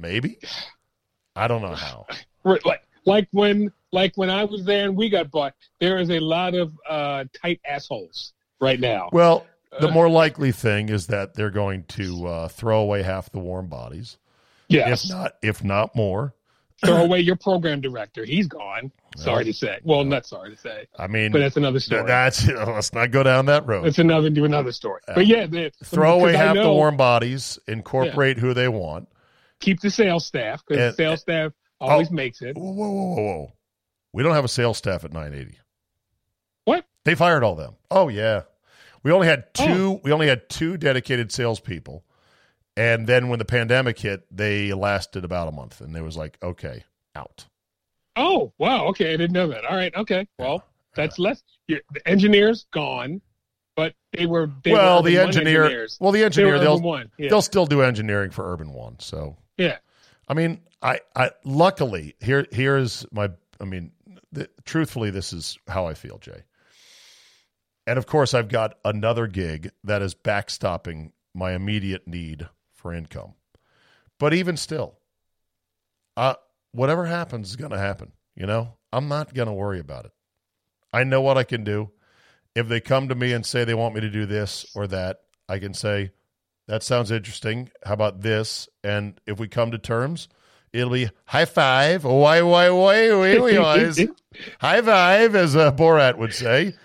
[0.00, 0.38] maybe.
[1.36, 2.06] I don't know how.
[2.44, 6.10] Right, Like like when like when I was there and we got bought, there is
[6.10, 9.08] a lot of uh, tight assholes right now.
[9.12, 9.46] Well,
[9.80, 13.68] the more likely thing is that they're going to uh, throw away half the warm
[13.68, 14.18] bodies,
[14.68, 15.04] yes.
[15.04, 16.34] if not, if not more.
[16.84, 18.24] Throw away your program director.
[18.24, 18.90] He's gone.
[19.16, 19.80] Sorry to say.
[19.84, 22.02] Well, not sorry to say, I mean, but that's another story.
[22.02, 23.84] th- that's let's not go down that road.
[23.84, 25.02] That's another do another story.
[25.06, 29.08] But yeah, the, Throw away half the warm bodies, incorporate who they want.
[29.60, 32.14] Keep the sales staff because the sales staff oh, always Oh.
[32.14, 32.56] makes it.
[32.56, 33.52] Whoa, whoa, whoa, whoa!
[34.12, 35.58] We don't have a sales staff at 980.
[36.64, 36.84] What?
[37.04, 37.74] They fired all them.
[37.90, 38.42] Oh yeah,
[39.02, 39.66] we only had oh.
[39.66, 39.90] two.
[39.92, 40.00] Oh.
[40.02, 42.04] We only had two dedicated salespeople,
[42.76, 46.38] and then when the pandemic hit, they lasted about a month, and they was like,
[46.42, 47.46] okay, out.
[48.16, 49.64] Oh wow, okay, I didn't know that.
[49.64, 50.26] All right, okay.
[50.38, 51.42] Well, that's less.
[51.68, 53.20] Yeah, the engineers gone,
[53.76, 54.50] but they were.
[54.64, 55.86] They well, were the engineer.
[56.00, 56.56] Well, the engineer.
[56.56, 57.30] Urban They'll Yeah.
[57.30, 58.98] they'll still do engineering for Urban One.
[58.98, 59.78] So yeah.
[60.28, 63.30] I mean, I, I luckily here here's my.
[63.60, 63.92] I mean,
[64.34, 66.42] th- truthfully, this is how I feel, Jay.
[67.86, 73.34] And of course, I've got another gig that is backstopping my immediate need for income.
[74.18, 74.98] But even still,
[76.16, 76.34] uh,
[76.72, 78.12] whatever happens is going to happen.
[78.34, 80.12] You know, I'm not going to worry about it.
[80.92, 81.90] I know what I can do.
[82.54, 85.20] If they come to me and say they want me to do this or that,
[85.48, 86.12] I can say,
[86.70, 87.68] that sounds interesting.
[87.84, 88.68] How about this?
[88.84, 90.28] And if we come to terms,
[90.72, 92.04] it'll be high five.
[92.04, 93.92] Why, why, why, why, why,
[94.60, 96.76] high five, as uh, Borat would say.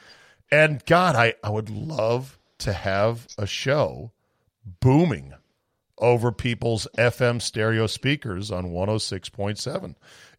[0.50, 4.12] And God, I, I would love to have a show
[4.80, 5.36] booming
[6.00, 9.94] over people's FM stereo speakers on 106.7.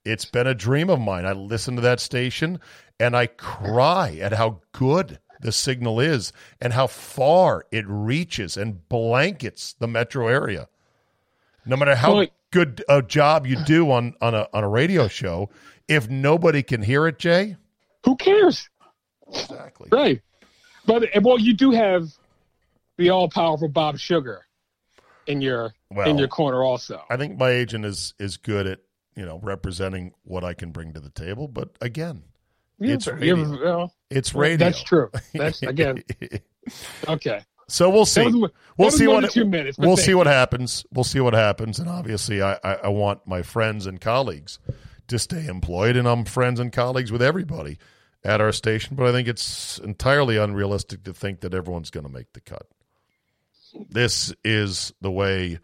[0.04, 1.24] It's been a dream of mine.
[1.24, 2.58] I listen to that station
[2.98, 8.88] and I cry at how good the signal is and how far it reaches and
[8.88, 10.68] blankets the metro area.
[11.64, 15.08] No matter how Well, good a job you do on, on a on a radio
[15.08, 15.50] show,
[15.88, 17.56] if nobody can hear it, Jay,
[18.04, 18.68] Who cares?
[19.28, 19.88] exactly.
[19.90, 20.22] Right.
[20.86, 22.08] But well, you do have
[22.96, 24.46] the all powerful Bob Sugar
[25.26, 27.02] in your Well, in your corner also.
[27.10, 28.78] I think my agent is is good at
[29.16, 31.48] you know representing what I can bring to the table.
[31.48, 32.22] But again,
[32.78, 33.64] it's Yeah, radio.
[33.64, 34.58] well, it's radio.
[34.66, 35.10] That's true.
[35.34, 36.02] That's again
[37.08, 37.42] okay.
[37.68, 38.24] so we'll see.
[38.26, 39.78] Was, we'll see what two minutes.
[39.78, 40.18] we'll see you.
[40.18, 40.84] what happens.
[40.92, 41.78] We'll see what happens.
[41.78, 44.58] And obviously, I, I, I want my friends and colleagues
[45.08, 47.78] to stay employed, and I'm friends and colleagues with everybody
[48.24, 48.96] at our station.
[48.96, 52.66] But I think it's entirely unrealistic to think that everyone's going to make the cut.
[53.88, 55.58] This is the way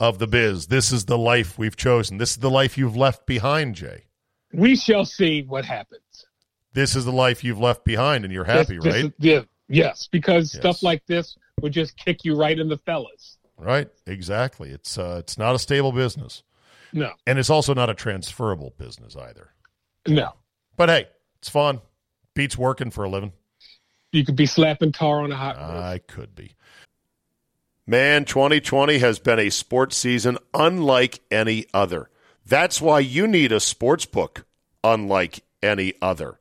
[0.00, 0.66] of the biz.
[0.68, 2.18] This is the life we've chosen.
[2.18, 4.04] This is the life you've left behind, Jay.
[4.52, 6.00] We shall see what happens.
[6.72, 9.04] This is the life you've left behind, and you're happy, This- this right?
[9.06, 10.60] is- yeah, yes, because Yes.
[10.62, 13.36] stuff like this would just kick you right in the fellas.
[13.56, 14.70] Right, exactly.
[14.70, 16.42] It's uh, it's not a stable business,
[16.92, 19.50] No, and it's also not a transferable business either.
[20.06, 20.34] no.
[20.76, 21.08] But hey,
[21.40, 21.80] it's fun.
[22.34, 23.32] Beats working for a living.
[24.12, 25.82] You could be slapping tar on a hot roof.
[25.82, 26.54] I could be.
[27.86, 32.10] Man, 2020 has been a sports season unlike any other.
[32.46, 34.46] That's why you need a sports book
[34.84, 36.38] unlike any other.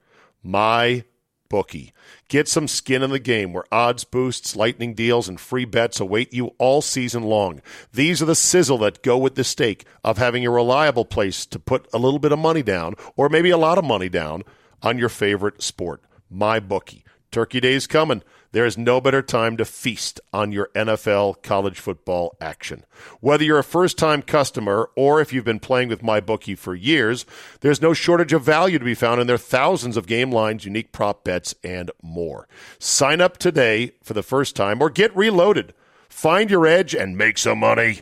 [0.47, 1.03] My
[1.49, 1.91] bookie.
[2.29, 6.33] Get some skin in the game where odds boosts, lightning deals, and free bets await
[6.33, 7.61] you all season long.
[7.91, 11.59] These are the sizzle that go with the stake of having a reliable place to
[11.59, 14.43] put a little bit of money down, or maybe a lot of money down,
[14.81, 16.01] on your favorite sport.
[16.29, 17.03] My bookie.
[17.29, 18.23] Turkey Day's coming.
[18.51, 22.85] There is no better time to feast on your NFL college football action.
[23.19, 27.25] Whether you're a first time customer or if you've been playing with MyBookie for years,
[27.61, 30.91] there's no shortage of value to be found in their thousands of game lines, unique
[30.91, 32.47] prop bets, and more.
[32.79, 35.73] Sign up today for the first time or get reloaded.
[36.09, 38.01] Find your edge and make some money.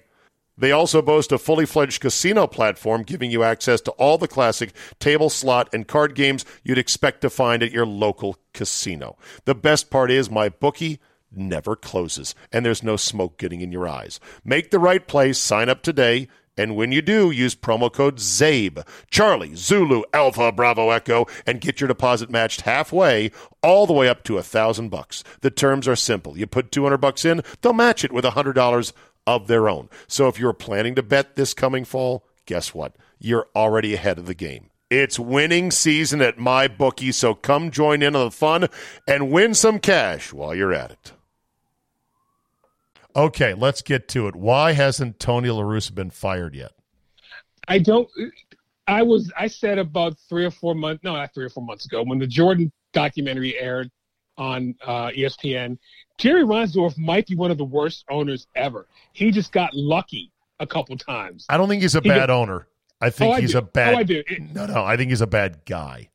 [0.57, 4.73] They also boast a fully fledged casino platform giving you access to all the classic
[4.99, 9.17] table, slot, and card games you'd expect to find at your local casino.
[9.45, 10.99] The best part is my bookie
[11.31, 14.19] never closes, and there's no smoke getting in your eyes.
[14.43, 18.87] Make the right place, sign up today, and when you do, use promo code ZABE,
[19.11, 24.23] Charlie, Zulu, Alpha, Bravo, Echo, and get your deposit matched halfway, all the way up
[24.23, 25.23] to a thousand bucks.
[25.41, 26.37] The terms are simple.
[26.37, 28.93] You put 200 bucks in, they'll match it with a $100
[29.27, 29.89] of their own.
[30.07, 32.95] So if you're planning to bet this coming fall, guess what?
[33.19, 34.69] You're already ahead of the game.
[34.89, 38.67] It's winning season at my bookie, so come join in on the fun
[39.07, 41.13] and win some cash while you're at it.
[43.15, 44.35] Okay, let's get to it.
[44.35, 46.73] Why hasn't Tony La Russa been fired yet?
[47.67, 48.07] I don't.
[48.87, 49.31] I was.
[49.37, 51.03] I said about three or four months.
[51.03, 53.89] No, not three or four months ago when the Jordan documentary aired
[54.37, 55.77] on uh, ESPN.
[56.17, 58.87] Jerry Reinsdorf might be one of the worst owners ever.
[59.13, 61.45] He just got lucky a couple times.
[61.49, 62.67] I don't think he's a He bad did- owner.
[63.01, 63.57] I think Oh, I he's do.
[63.57, 63.93] a bad.
[63.93, 64.23] Oh, I do.
[64.27, 66.09] It- no, no, I think he's a bad guy.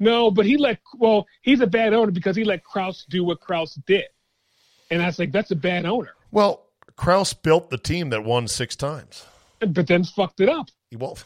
[0.00, 3.40] No, but he let well, he's a bad owner because he let Krause do what
[3.40, 4.06] Krause did.
[4.90, 6.10] And I was like, that's a bad owner.
[6.32, 6.64] Well,
[6.96, 9.24] Krause built the team that won six times.
[9.60, 10.68] But then fucked it up.
[10.96, 11.18] Well,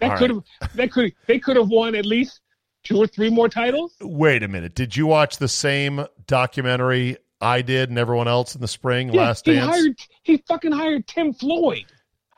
[0.00, 0.42] That could have
[0.74, 2.40] that could they could have won at least
[2.88, 3.94] two or three more titles.
[4.00, 4.74] wait a minute.
[4.74, 9.12] Did you watch the same documentary I did and everyone else in the spring?
[9.12, 9.66] Yeah, Last he Dance.
[9.76, 11.84] hired he fucking hired Tim Floyd.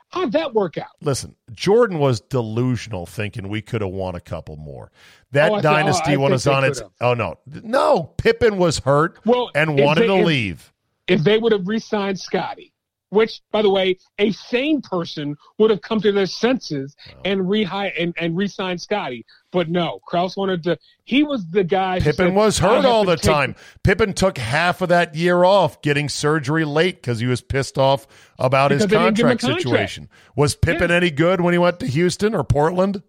[0.09, 0.87] How'd that work out?
[1.01, 4.91] Listen, Jordan was delusional, thinking we could have won a couple more.
[5.31, 6.81] That Oh, oh, dynasty I was on its.
[6.99, 8.13] Oh no, no.
[8.17, 10.73] Pippen was hurt Well, and wanted they- to if- leave.
[11.07, 12.71] If they would have re-signed Scotty,
[13.09, 17.91] which, by the way, a sane person would have come to their senses and rehire
[17.99, 19.25] and, and re-sign Scotty.
[19.51, 20.79] But no, Krause wanted to.
[21.03, 21.99] He was the guy.
[21.99, 23.55] Pippen said, was "I hurt all the time.
[23.83, 28.07] Pippen took half of that year off, getting surgery late because he was pissed off
[28.39, 29.89] about his Because they didn't give him a contract contract.
[29.89, 30.09] situation.
[30.37, 30.95] Was Pippen Yeah.
[30.95, 33.03] any good when he went to Houston or Portland?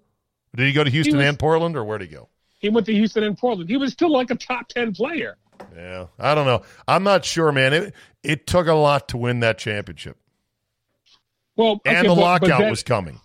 [0.57, 2.29] Did he go to Houston was- and Portland, or where'd he go?
[2.59, 3.71] He went to Houston and Portland.
[3.71, 5.37] He was still like a top ten player.
[5.77, 6.63] Yeah, I don't know.
[6.89, 7.73] I'm not sure, man.
[7.73, 10.17] It it took a lot to win that championship,
[11.57, 13.21] Well, okay, and the but- but lockout was coming.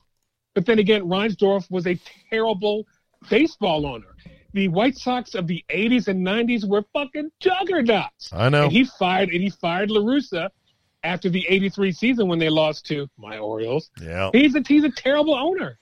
[0.54, 2.00] But then again, Reinsdorf was a
[2.32, 2.88] terrible
[3.30, 4.16] baseball owner.
[4.54, 8.32] The White Sox of the '80s and '90s were fucking juggernauts.
[8.34, 8.64] I know.
[8.64, 10.50] And he fired and he fired La Russa
[11.04, 13.90] after the '83 season when they lost to my Orioles.
[14.02, 14.30] Yeah.
[14.34, 15.78] He's a he's a terrible owner.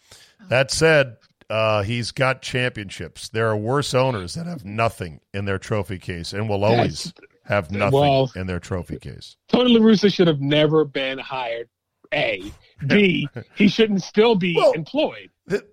[0.49, 1.15] That said,
[1.49, 3.29] uh, he's got championships.
[3.29, 7.13] There are worse owners that have nothing in their trophy case, and will always
[7.45, 9.37] have nothing well- in their trophy case.
[9.47, 11.69] Tony La Russa should have never been hired.
[12.13, 12.43] A,
[12.87, 15.29] B, he shouldn't still be Well- employed.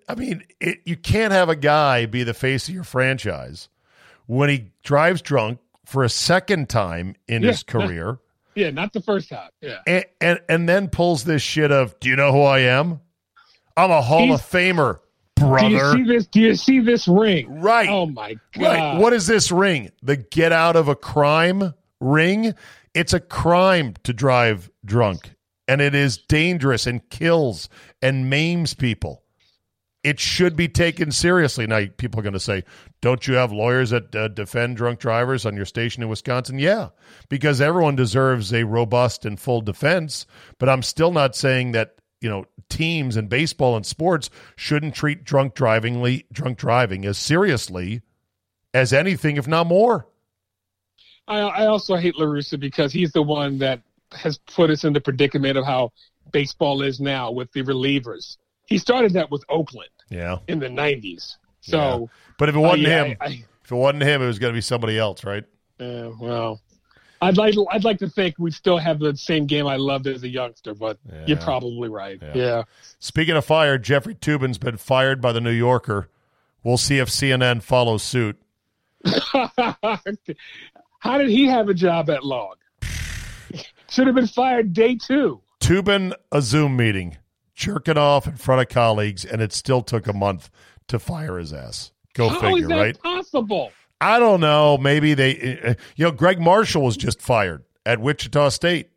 [0.07, 3.69] I mean, it, you can't have a guy be the face of your franchise
[4.27, 7.49] when he drives drunk for a second time in Yeah.
[7.49, 8.19] his career,
[8.55, 9.49] Yeah, not the first time.
[9.61, 9.79] Yeah.
[9.87, 13.01] and, and and then pulls this shit of, "Do you know who I am?
[13.75, 14.99] I'm a Hall He's- of Famer,
[15.35, 16.27] brother." Do you see this?
[16.27, 17.59] Do you see this ring?
[17.59, 17.89] Right.
[17.89, 18.61] Oh my god.
[18.63, 18.97] Right.
[18.99, 19.89] What is this ring?
[20.03, 22.53] The get out of a crime ring?
[22.93, 25.31] It's a crime to drive drunk,
[25.67, 27.69] and it is dangerous and kills
[28.03, 29.22] and maims people.
[30.03, 31.65] It should be taken seriously.
[31.65, 32.65] Now, people are going to say,
[32.99, 36.59] don't you have lawyers that uh, defend drunk drivers on your station in Wisconsin?
[36.59, 36.89] Yeah,
[37.29, 40.25] because everyone deserves a robust and full defense.
[40.57, 45.23] But I'm still not saying that you know teams in baseball and sports shouldn't treat
[45.23, 48.01] drunk drivingly drunk driving as seriously
[48.73, 50.07] as anything, if not more.
[51.27, 54.91] I, I also hate La Russa because he's the one that has put us in
[54.91, 55.93] the predicament of how
[56.31, 58.37] baseball is now with the relievers.
[58.65, 60.39] He started that with Oakland Yeah.
[60.47, 61.37] in the '90s.
[61.61, 64.39] So, But if it uh, wasn't yeah, him, I, if it wasn't him, it was
[64.39, 65.43] going to be somebody else, right?
[65.79, 66.61] Uh, well,
[67.21, 70.23] I'd like I'd like to think we still have the same game I loved as
[70.23, 72.19] a youngster, but you're probably right.
[72.21, 72.31] Yeah.
[72.35, 72.63] Yeah.
[72.99, 76.09] Speaking of fired, Jeffrey Toobin's been fired by the New Yorker.
[76.63, 78.37] We'll see if CNN follows suit.
[80.99, 82.57] How did he have a job at Log?
[83.89, 85.41] Should have been fired day two.
[85.59, 87.17] Toobin, a Zoom meeting,
[87.55, 90.49] jerking off in front of colleagues, and it still took a month
[90.87, 91.91] to fire his ass.
[92.13, 92.99] Go How figure, right?
[93.01, 93.71] possible?
[94.01, 94.77] I don't know.
[94.77, 98.89] Maybe they, uh, you know, Greg Marshall was just fired at Wichita State.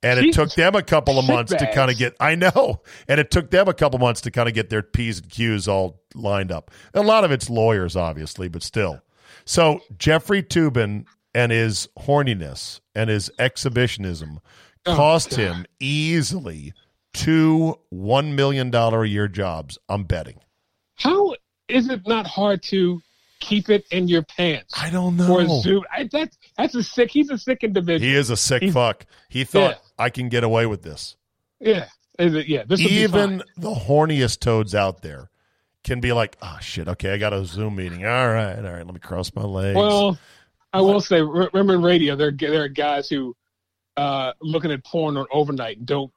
[0.00, 2.82] And it took them a couple of months to kind of get, I know.
[3.08, 5.66] And it took them a couple months to kind of get their P's and Q's
[5.66, 6.70] all lined up.
[6.94, 9.00] A lot of it's lawyers, obviously, but still.
[9.44, 11.04] So Jeffrey Toobin
[11.34, 14.38] and his horniness and his exhibitionism
[14.86, 15.38] Oh, cost God.
[15.38, 16.72] him easily
[17.12, 19.78] two $1 million a year jobs.
[19.88, 20.40] I'm betting.
[20.96, 21.34] How
[21.68, 23.00] is it not hard to
[23.40, 24.74] keep it in your pants?
[24.76, 25.60] I don't know.
[25.60, 25.84] zoom?
[25.92, 27.10] I, that's that's a sick.
[27.10, 28.08] He's a sick individual.
[28.08, 29.06] He is a sick He's- fuck.
[29.28, 30.04] He thought Yeah.
[30.04, 31.16] I can get away with this.
[31.60, 31.86] Yeah,
[32.18, 32.64] Is it- yeah.
[32.66, 35.30] This Even the horniest toads out there
[35.84, 38.04] can be like, oh shit, okay, I got a Zoom meeting.
[38.04, 39.76] All right, all right, let me cross my legs.
[39.76, 40.18] Well,
[40.72, 43.34] I will say, remember in radio, there there are guys who
[43.96, 46.12] uh, looking at porn on overnight and don't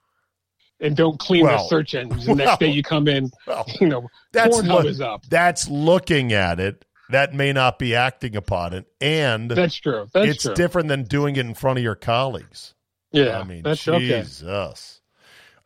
[0.81, 2.25] and don't clean Well, their search engines.
[2.25, 5.25] The well, next day you come in, Well, you know, that's Pornhub is up.
[5.27, 6.85] that's looking at it.
[7.09, 10.07] That may not be acting upon it, and That's true.
[10.13, 10.31] That's true.
[10.31, 10.55] it's true.
[10.55, 12.73] different than doing it in front of your colleagues.
[13.11, 14.21] yeah, I mean, that's okay.
[14.21, 15.01] Jesus.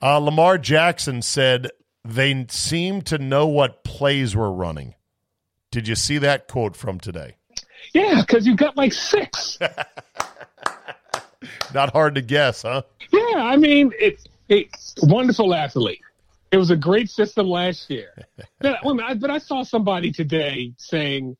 [0.02, 1.70] Uh, Lamar Jackson said
[2.04, 4.96] they seem to know what plays we're running.
[5.72, 7.36] Did you see that quote from today?
[7.94, 9.60] Yeah, because you've got like six.
[11.74, 12.82] Not hard to guess, huh?
[13.12, 14.68] Yeah, I mean, it's it,
[15.02, 16.02] wonderful athlete.
[16.52, 18.10] It was a great system last year.
[18.60, 21.36] but, wait minute, I- but I saw somebody today saying,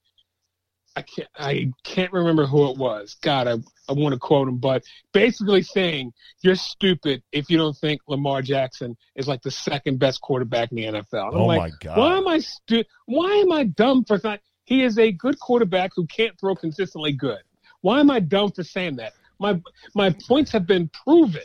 [0.98, 3.18] I can't, I can't remember who it was.
[3.22, 3.54] God, I,
[3.90, 8.42] I want to quote him, but basically saying you're stupid if you don't think Lamar
[8.42, 11.28] Jackson is like the second best quarterback in the NFL.
[11.28, 11.98] And I'm Oh like, my God.
[11.98, 14.40] Why am I stu- Why am I dumb for that?
[14.64, 17.42] He is a good quarterback who can't throw consistently good.
[17.82, 19.14] Why am I dumb for saying that?
[19.38, 19.62] My
[19.96, 21.44] my points have been proven.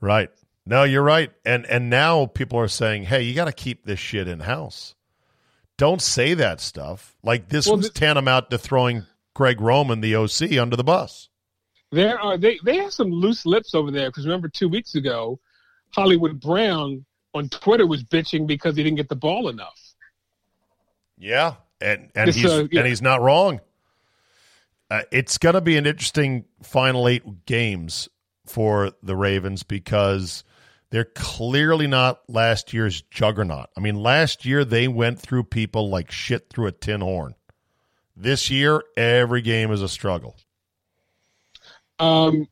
[0.00, 0.30] Right.
[0.66, 1.30] No, you're right.
[1.44, 4.94] And and now people are saying, "Hey, you got to keep this shit in house.
[5.78, 10.58] Don't say that stuff." Like this Well, was tantamount to throwing Greg Roman, the OC,
[10.58, 11.28] under the bus.
[11.92, 15.38] There are they they have some loose lips over there because remember two weeks ago,
[15.94, 19.80] Hollywood Brown on Twitter was bitching because he didn't get the ball enough.
[21.16, 22.80] Yeah, and and This, he's uh, yeah.
[22.80, 23.60] and he's not wrong.
[24.90, 28.08] Uh, it's going to be an interesting final eight games
[28.46, 30.44] for the Ravens because
[30.90, 33.68] they're clearly not last year's juggernaut.
[33.76, 37.34] I mean, last year they went through people like shit through a tin horn.
[38.16, 40.36] This year, every game is a struggle.
[41.98, 42.46] Um,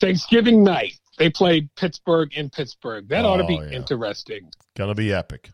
[0.00, 3.08] Thanksgiving night they played Pittsburgh in Pittsburgh.
[3.08, 3.70] That ought to be Oh, yeah.
[3.76, 4.50] interesting.
[4.76, 5.50] Going to be epic.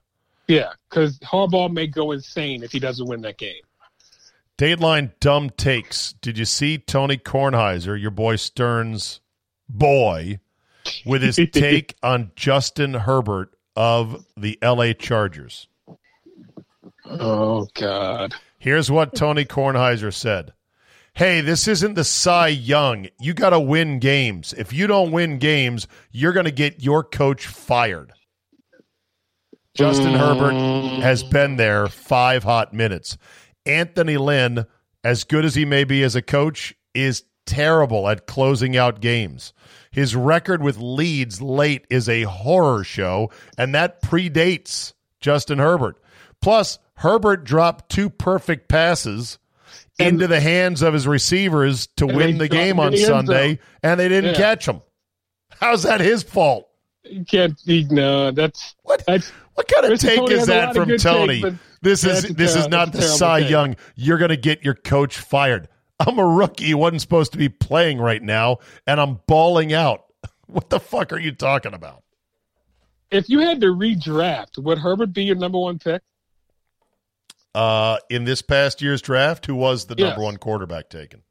[0.49, 3.63] Yeah, because Harbaugh may go insane if he doesn't win that game.
[4.59, 6.15] Dateline dumb takes.
[6.15, 9.21] Did you see Tony Kornheiser, your boy Stern's
[9.69, 10.41] boy,
[11.05, 15.69] with his take on Justin Herbert of the LA Chargers?
[17.07, 18.35] Oh God.
[18.59, 20.53] Here's what Tony Kornheiser said.
[21.15, 23.09] Hey, this isn't the Cy Young.
[23.21, 24.55] You got to win games.
[24.55, 28.13] If you don't win games, you're going to get your coach fired.
[29.75, 30.55] Justin Herbert
[31.03, 33.19] has been there five hot minutes.
[33.67, 34.67] Anthony Lynn,
[35.05, 39.53] as good as he may be as a coach, is terrible at closing out games.
[39.93, 45.97] His record with leads late is a horror show, and that predates Justin Herbert.
[46.41, 49.39] Plus, Herbert dropped two perfect passes
[49.99, 54.09] into the hands of his receivers to win the game on the Sunday, and they
[54.09, 54.37] didn't Yeah.
[54.37, 54.81] catch him.
[55.61, 56.69] How's that his fault?
[57.05, 57.61] You can't.
[57.67, 59.05] No, that's What?
[59.07, 60.01] that's What kind of Mr.
[60.03, 61.43] take Tony is has a lot that from Tony?
[61.43, 63.51] takes, but this is this is not the Cy take.
[63.51, 63.77] Young.
[63.97, 65.69] You're going to get your coach fired.
[66.01, 66.65] I'm a rookie.
[66.65, 70.05] He wasn't supposed to be playing right now, and I'm bawling out.
[70.47, 72.03] What the fuck are you talking about?
[73.11, 76.03] if you had to redraft, would Herbert be your number one pick?
[77.55, 80.09] Uh, in this past year's draft, who was the Yes.
[80.11, 81.23] number one quarterback taken?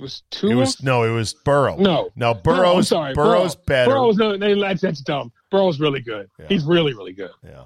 [0.00, 0.50] Was Tua?
[0.50, 1.76] It was no, it was Burrow.
[1.76, 2.10] No.
[2.16, 3.14] no, No, sorry.
[3.14, 3.64] Burrow's Burrow.
[3.66, 3.90] better.
[3.92, 5.30] Burrow's no, no, that's, that's dumb.
[5.50, 6.28] Burrow's really good.
[6.38, 6.46] Yeah.
[6.48, 7.30] He's really, really good.
[7.44, 7.64] yeah.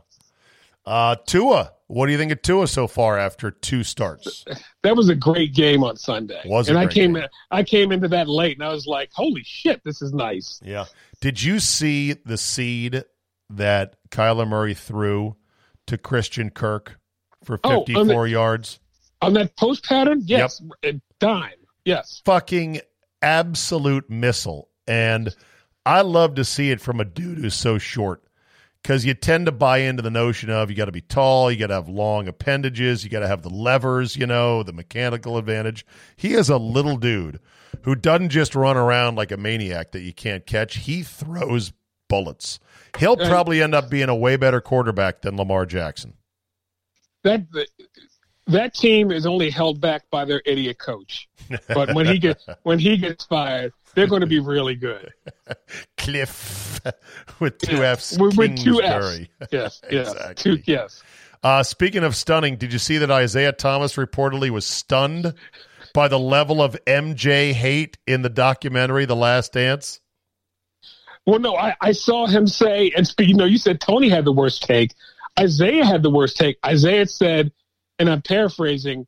[0.88, 4.44] Uh, Tua, what do you think of Tua so far after two starts?
[4.82, 6.40] That was a great game on Sunday.
[6.46, 7.24] Was and I came game.
[7.24, 10.60] in, I came into that late, and I was like, "Holy shit, this is nice."
[10.64, 10.86] Yeah.
[11.20, 13.04] Did you see the seed
[13.50, 15.36] that Kyler Murray threw
[15.88, 16.98] to Christian Kirk
[17.44, 18.80] for Oh, on 54 the- yards?
[19.20, 21.50] On that post pattern, yes, a dime,
[21.84, 22.22] yes.
[22.24, 22.80] Fucking
[23.20, 24.68] absolute missile.
[24.86, 25.34] And
[25.84, 28.22] I love to see it from a dude who's so short
[28.82, 31.58] because you tend to buy into the notion of you got to be tall, you
[31.58, 35.36] got to have long appendages, you got to have the levers, you know, the mechanical
[35.36, 35.84] advantage.
[36.16, 37.40] He is a little dude
[37.82, 40.76] who doesn't just run around like a maniac that you can't catch.
[40.76, 41.72] He throws
[42.08, 42.58] bullets.
[42.98, 46.14] He'll probably end up being a way better quarterback than Lamar Jackson.
[47.22, 47.46] That
[48.46, 51.28] that team is only held back by their idiot coach.
[51.68, 55.12] But when he gets when he gets fired, they're going to be really good.
[55.96, 56.80] Cliff
[57.40, 57.92] with two Yeah.
[57.92, 58.16] F's.
[58.16, 59.20] With- with two F's.
[59.50, 60.34] Yes, yes, Exactly.
[60.56, 61.02] two, yes.
[61.42, 65.34] Uh, speaking of stunning, did you see that Isaiah Thomas reportedly was stunned
[65.94, 70.00] by the level of MJ hate in the documentary The Last Dance?
[71.26, 74.32] Well, no, I, I saw him say, and speaking, no, you said Tony had the
[74.32, 74.94] worst take.
[75.38, 76.56] Isaiah had the worst take.
[76.64, 77.52] Isaiah said,
[77.98, 79.06] and I'm paraphrasing,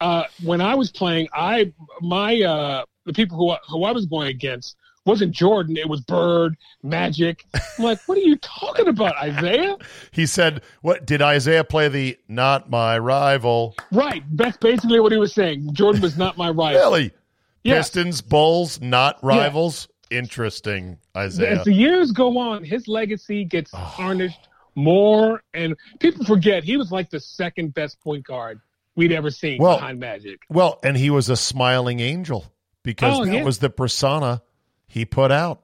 [0.00, 4.06] uh, when I was playing, I my uh, the people who I- who I was
[4.06, 7.44] going against wasn't Jordan, it was Bird, Magic.
[7.54, 9.76] I'm like, what are you talking about, Isaiah?
[10.12, 15.18] He said, "What did Isaiah play the not my rival?" Right, that's basically what he
[15.18, 15.72] was saying.
[15.72, 16.80] Jordan was not my rival.
[16.80, 17.12] Really?
[17.64, 19.88] Pistons, Bulls, not rivals.
[20.10, 21.58] Interesting, Isaiah.
[21.60, 26.90] As the years go on, his legacy gets tarnished more, and people forget he was
[26.92, 28.60] like the second best point guard
[28.96, 30.40] we'd ever seen Well- behind Magic.
[30.48, 32.44] Well, and he was a smiling angel
[32.82, 33.42] because Oh, that yeah.
[33.44, 34.42] was the persona
[34.86, 35.62] he put out.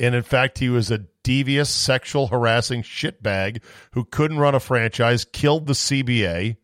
[0.00, 3.62] And in fact, he was a devious, sexual, harassing shitbag
[3.92, 6.56] who couldn't run a franchise, killed the CBA.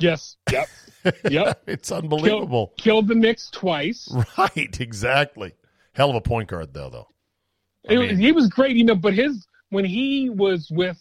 [0.00, 0.68] Yes, yep,
[1.30, 1.62] yep.
[1.66, 2.72] it's unbelievable.
[2.78, 4.08] killed the Knicks twice.
[4.38, 5.54] Right, exactly.
[5.92, 7.08] Hell of a point guard, though, though.
[7.88, 8.94] I It- mean- he was great, you know.
[8.94, 11.00] But his when he was with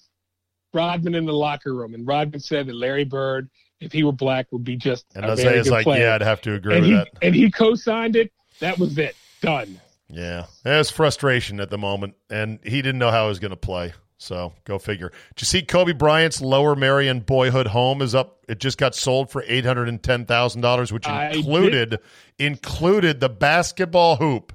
[0.73, 3.49] Rodman in the locker room, and Rodman said that Larry Bird,
[3.79, 6.07] if he were black, would be just And a very good like, player.
[6.07, 7.07] yeah, I'd have to agree and with he that.
[7.21, 8.31] and he co-signed it.
[8.59, 9.15] That was it.
[9.41, 9.79] Done.
[10.09, 13.57] Yeah, there's frustration at the moment, and he didn't know how he was going to
[13.57, 13.93] play.
[14.19, 15.09] So go figure.
[15.35, 18.39] Did you see Kobe Bryant's Lower Merion boyhood home is up?
[18.47, 21.99] It just got sold for eight hundred and ten thousand dollars, which included
[22.39, 24.53] included the basketball hoop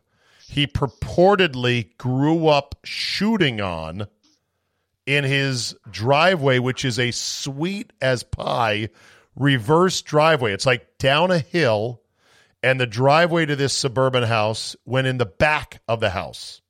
[0.48, 4.06] he purportedly grew up shooting on
[5.06, 8.88] in his driveway, which is a sweet as pie
[9.36, 10.52] reverse driveway.
[10.52, 12.02] It's like down a hill
[12.62, 16.60] and the driveway to this suburban house went in the back of the house.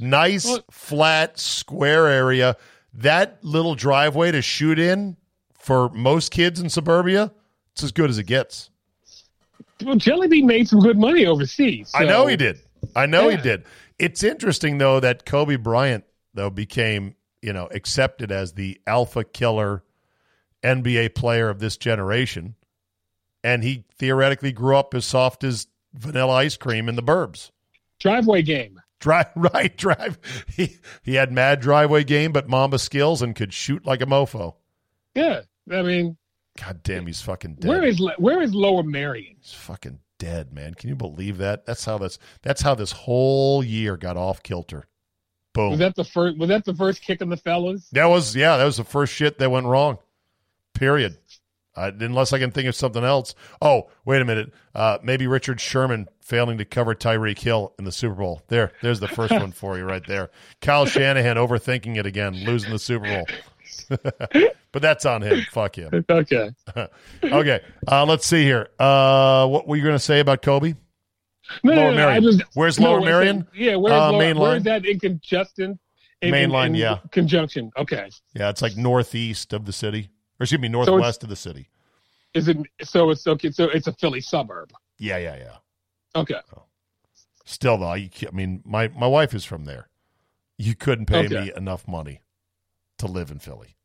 [0.00, 2.56] Nice, Well- flat, square area.
[2.94, 5.16] That little driveway to shoot in
[5.58, 7.32] for most kids in suburbia,
[7.72, 8.70] it's as good as it gets.
[9.84, 11.90] Well, Jellybean made some good money overseas.
[11.94, 12.60] I know he did.
[12.96, 13.64] I know he did.
[13.98, 16.04] It's interesting though that Kobe Bryant
[16.34, 19.84] though became, you know, accepted as the alpha killer
[20.62, 22.54] NBA player of this generation.
[23.44, 27.50] And he theoretically grew up as soft as vanilla ice cream in the burbs.
[28.00, 28.80] Driveway game.
[29.00, 30.18] Drive right, drive.
[30.48, 34.54] He he had mad driveway game, but Mamba skills and could shoot like a mofo.
[35.14, 36.16] Yeah, I mean,
[36.60, 37.68] God damn, he's fucking dead.
[37.68, 39.36] where is where is Lower Merion?
[39.40, 40.74] he's fucking dead, man.
[40.74, 41.64] Can you believe that?
[41.64, 42.18] That's how this.
[42.42, 44.87] That's how this whole year got off kilter.
[45.58, 45.70] Boom.
[45.70, 46.38] Was that the first?
[46.38, 47.88] Was that the first kick in the fellas?
[47.90, 49.98] That was yeah, that was the first shit that went wrong.
[50.72, 51.18] Period.
[51.74, 53.34] I, unless I can think of something else.
[53.60, 54.52] Oh, wait a minute.
[54.72, 58.42] Uh, maybe Richard Sherman failing to cover Tyreek Hill in the Super Bowl.
[58.46, 60.30] There, there's the first one for you right there.
[60.60, 63.26] Kyle Shanahan overthinking it again, losing the Super Bowl.
[64.70, 65.44] but that's on him.
[65.50, 66.04] Fuck him.
[66.08, 66.50] Okay.
[67.24, 68.68] Okay, uh, let's see here.
[68.78, 70.74] Uh, what were you going to say about Kobe?
[71.62, 72.22] No, Lower no, no, Merion.
[72.24, 73.46] just- Where's Lower Merion?
[73.54, 75.78] yeah, where's, Uh, Lower, main where's that in conjunction?
[76.20, 76.98] In, Main in- line, in yeah.
[77.12, 77.70] Conjunction.
[77.76, 78.10] Okay.
[78.34, 81.68] Yeah, it's like northeast of the city, or excuse me, northwest of the city.
[82.34, 83.10] Is it so?
[83.10, 83.50] It's okay.
[83.50, 84.72] So it's a Philly suburb.
[84.98, 85.56] Yeah, yeah, yeah.
[86.16, 86.40] Okay.
[87.44, 89.88] Still though, can't- I mean, my my wife is from there.
[90.58, 91.40] You couldn't pay Okay.
[91.46, 92.20] me enough money
[92.98, 93.76] to live in Philly,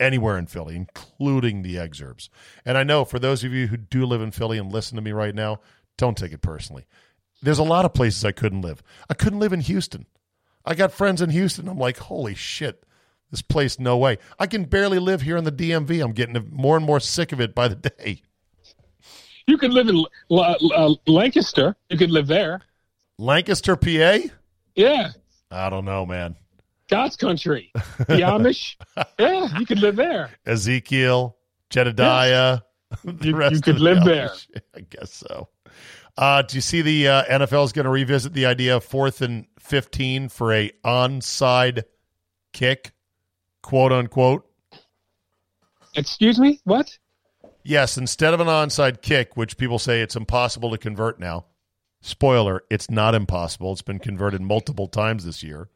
[0.00, 2.28] anywhere in Philly, including the exurbs.
[2.64, 5.02] And I know for those of you who do live in Philly and listen to
[5.02, 5.60] me right now,
[5.96, 6.84] don't take it personally.
[7.46, 8.82] There's a lot of places I couldn't live.
[9.08, 10.06] I couldn't live in Houston.
[10.64, 11.68] I got friends in Houston.
[11.68, 12.82] I'm like, holy shit,
[13.30, 14.18] this place, no way.
[14.36, 16.02] I can barely live here in the DMV.
[16.04, 18.22] I'm getting more and more sick of it by the day.
[19.46, 21.76] You could live in uh, Lancaster.
[21.88, 22.62] You could live there.
[23.16, 24.18] Lancaster, PA?
[24.74, 25.10] Yeah.
[25.48, 26.34] I don't know, man.
[26.88, 27.70] God's country.
[27.76, 28.74] The Amish.
[29.20, 30.30] yeah, you could live there.
[30.46, 31.36] Ezekiel,
[31.70, 32.62] Jedediah.
[33.04, 34.30] the You- you could live there.
[34.74, 35.48] I guess so.
[36.16, 39.20] Uh, do you see the uh, NFL is going to revisit the idea of fourth
[39.20, 41.84] and 15 for a onside
[42.52, 42.92] kick,
[43.62, 44.48] quote unquote?
[45.94, 46.60] Excuse me?
[46.64, 46.98] What?
[47.62, 51.46] Yes, instead of an onside kick, which people say it's impossible to convert now.
[52.00, 53.72] Spoiler, it's not impossible.
[53.72, 55.68] It's been converted multiple times this year.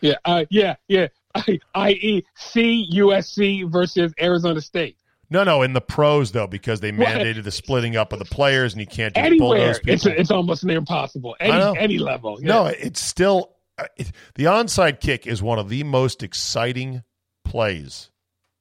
[0.00, 1.08] Yeah, uh, yeah, yeah.
[1.34, 4.98] I, i.e., C USC versus Arizona State.
[5.30, 8.72] No, no, in the pros though, because they mandated the splitting up of the players,
[8.72, 9.94] and you can't just Anywhere, bulldoze people.
[9.94, 11.36] it's it's almost near impossible.
[11.38, 12.38] Any any level.
[12.40, 12.48] Yeah.
[12.48, 17.04] No, it's still uh, it, the onside kick is one of the most exciting
[17.44, 18.10] plays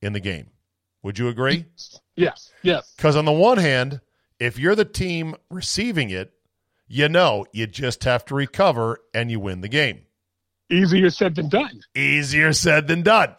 [0.01, 0.51] in the game.
[1.01, 1.65] Would you agree?
[2.15, 2.93] Yes, yes.
[2.95, 4.01] Because on the one hand,
[4.39, 6.33] if you're the team receiving it,
[6.87, 10.01] you know you just have to recover and you win the game.
[10.69, 11.81] Easier said than done.
[11.95, 13.33] Easier said than done.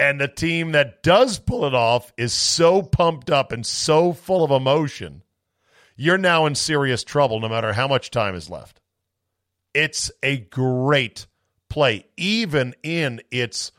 [0.00, 4.42] And the team that does pull it off is so pumped up and so full
[4.42, 5.22] of emotion,
[5.94, 8.80] you're now in serious trouble no matter how much time is left.
[9.74, 11.26] It's a great
[11.68, 13.72] play, even in its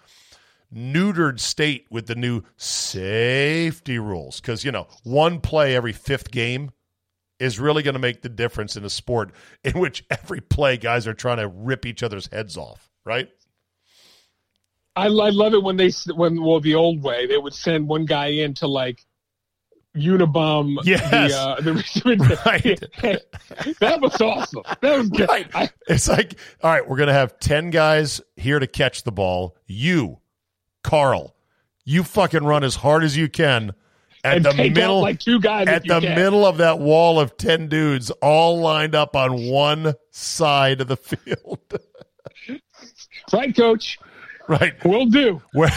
[0.72, 4.40] neutered state with the new safety rules.
[4.40, 6.70] Because, you know, one play every fifth game
[7.40, 9.32] is really going to make the difference in a sport
[9.64, 13.28] in which every play guys are trying to rip each other's heads off, right?
[14.96, 18.06] I, I love it when they when well the old way they would send one
[18.06, 19.06] guy in to like
[19.96, 21.10] Unabomb yes.
[21.10, 23.76] the, uh, the right.
[23.80, 24.64] that was awesome.
[24.80, 25.28] That was good.
[25.28, 25.48] Right.
[25.54, 29.58] I, it's like, all right, we're gonna have ten guys here to catch the ball.
[29.68, 30.20] You,
[30.84, 31.36] Carl,
[31.84, 33.74] you fucking run as hard as you can
[34.24, 36.16] at and the middle, like two guys at the can.
[36.16, 40.98] middle of that wall of ten dudes, all lined up on one side of the
[40.98, 41.60] field.
[43.34, 44.00] right, coach.
[44.52, 45.42] Right, will do.
[45.54, 45.72] Where,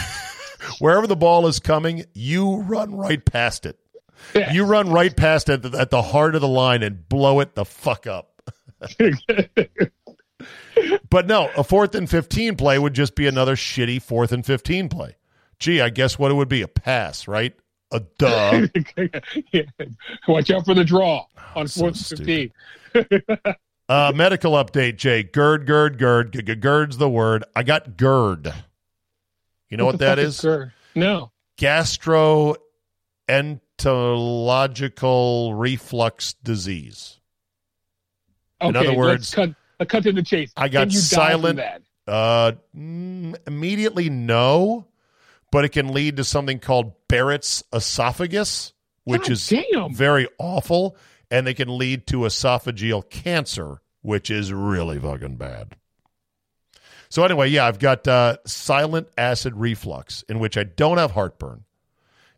[0.79, 3.79] wherever the ball is coming, you run right past it.
[4.33, 4.51] Yeah.
[4.51, 7.63] You run right past it at the heart of the line and blow it the
[7.63, 8.41] fuck up.
[11.09, 14.89] but no, a fourth and 15 play would just be another shitty fourth and 15
[14.89, 15.15] play.
[15.57, 17.53] Gee, I guess what it would be a pass, right?
[17.91, 18.67] A duh.
[19.53, 19.61] yeah.
[20.27, 22.51] Watch out for the draw on so fourth and
[22.93, 23.21] 15.
[23.87, 25.23] uh, medical update, Jay.
[25.23, 26.59] Gird, GERD, GERD.
[26.59, 27.45] gird's the word.
[27.55, 28.53] I got GERD.
[29.69, 30.41] You know what, that is?
[30.41, 30.73] GERD?
[30.95, 31.31] No.
[31.57, 32.55] Gastro
[33.27, 37.19] entological reflux disease.
[38.61, 39.51] Okay, In other words, cut,
[39.87, 40.51] cut to the chase.
[40.55, 41.59] I got silent.
[42.07, 44.87] Uh, mm, immediately, no,
[45.51, 49.93] but it can lead to something called Barrett's esophagus, which God is damn.
[49.93, 50.95] very awful,
[51.31, 55.75] and they can lead to esophageal cancer, which is really fucking bad.
[57.15, 61.63] So anyway, yeah, I've got uh, silent acid reflux, in which I don't have heartburn,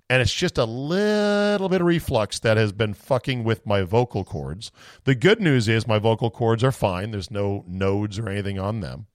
[0.07, 4.23] and it's just a little bit of reflux that has been fucking with my vocal
[4.23, 4.71] cords.
[5.05, 7.09] The good news is my vocal cords are fine.
[7.09, 9.07] There's no nodes or anything on them.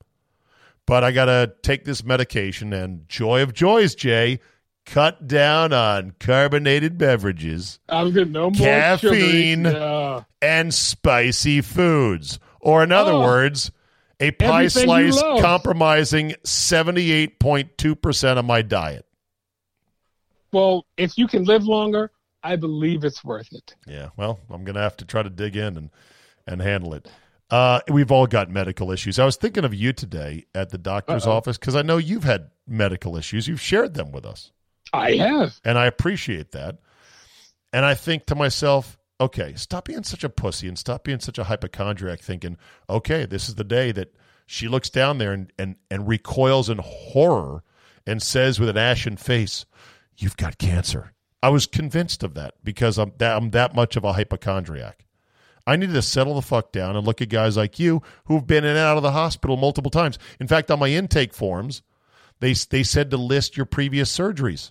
[0.85, 4.41] But I got to take this medication and joy of joys, Jay,
[4.85, 7.79] cut down on carbonated beverages.
[7.89, 8.33] I'm good.
[8.33, 10.25] No more caffeine yeah.
[10.43, 12.41] and spicy foods.
[12.59, 13.21] Or in other Oh.
[13.21, 13.71] words,
[14.23, 19.05] a pie Everything slice compromising 78.2% of my diet.
[20.53, 22.13] Well, if you can live longer,
[22.43, 23.75] I believe it's worth it.
[23.87, 25.91] Yeah, well, I'm going to have to try to dig in and,
[26.47, 27.09] and handle it.
[27.51, 29.19] Uh, we've all got medical issues.
[29.19, 31.37] I was thinking of you today at the doctor's Uh-oh.
[31.37, 33.49] office because I know you've had medical issues.
[33.49, 34.53] You've shared them with us,
[34.93, 35.61] I have.
[35.65, 36.79] and I appreciate that.
[37.73, 41.39] And I think to myself, okay, stop being such a pussy and stop being such
[41.39, 42.57] a hypochondriac thinking,
[42.91, 44.15] okay, this is the day that
[44.47, 47.63] she looks down there and, and, and recoils in horror
[48.07, 49.65] and says with an ashen face,
[50.17, 51.15] You've got cancer.
[51.43, 55.07] I was convinced of that because I'm that, I'm that much of a hypochondriac.
[55.67, 58.65] I needed to settle the fuck down and look at guys like you who've been
[58.65, 60.19] in and out of the hospital multiple times.
[60.39, 61.83] In fact, on my intake forms,
[62.41, 64.71] they they said to list your previous surgeries.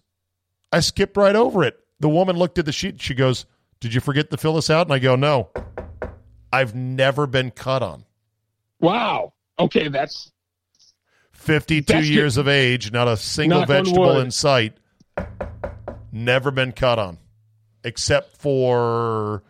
[0.71, 1.79] I skipped right over it.
[1.99, 3.01] The woman looked at the sheet.
[3.01, 3.45] She goes,
[3.81, 5.49] "Did you forget to fill this out?" And I go, "No,
[6.51, 8.05] I've never been cut on.
[8.79, 9.33] Wow.
[9.59, 10.31] Okay, that's
[11.33, 14.73] 52 That's years of age, not a single Knock vegetable in sight.
[16.11, 17.17] Never been cut on,
[17.83, 19.43] except for,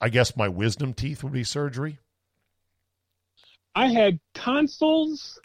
[0.00, 1.98] I guess my wisdom teeth would be surgery.
[3.74, 5.40] I had tonsils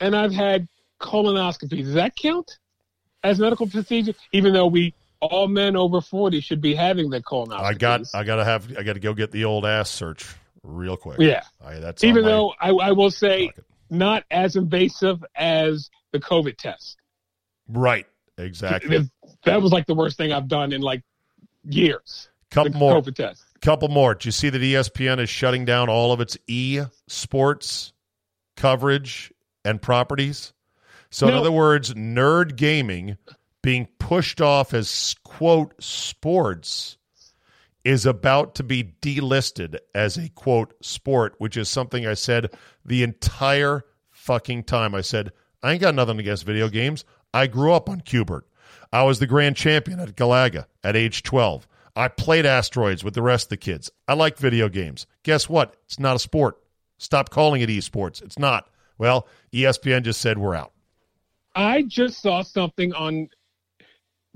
[0.00, 0.68] and I've had
[1.00, 1.82] colonoscopy.
[1.82, 2.58] Does that count
[3.24, 4.14] as medical procedure?
[4.32, 7.60] Even though we all men over forty should be having the colonoscopy.
[7.62, 10.26] I got, I gotta have, I gotta go get the old ass search
[10.62, 11.18] real quick.
[11.20, 11.42] Yeah.
[11.64, 13.64] I, that's Even though I, I will say docket.
[13.90, 16.96] not as invasive as the COVID test.
[17.68, 18.06] right,
[18.38, 19.08] exactly.
[19.44, 21.02] That was like the worst thing I've done in like
[21.64, 22.28] years.
[22.50, 23.44] Couple the more, COVID test.
[23.60, 24.14] couple more.
[24.14, 27.92] Do you see that ESPN is shutting down all of its e sports
[28.56, 29.32] coverage
[29.64, 30.52] and properties?
[31.10, 33.16] So, in other words, nerd gaming
[33.66, 36.98] being pushed off as quote sports
[37.82, 42.54] is about to be delisted as a quote sport, which is something I said
[42.84, 44.94] the entire fucking time.
[44.94, 45.32] I said,
[45.64, 47.04] I ain't got nothing against video games.
[47.34, 48.46] I grew up on Q*bert.
[48.92, 51.66] I was the grand champion at Galaga at age 12.
[51.96, 53.90] I played asteroids with the rest of the kids.
[54.06, 55.08] I like video games.
[55.24, 55.74] Guess what?
[55.86, 56.56] It's not a sport.
[56.98, 58.22] Stop calling it esports.
[58.22, 58.70] It's not.
[58.96, 60.70] Well, ESPN just said we're out.
[61.56, 63.28] I just saw something on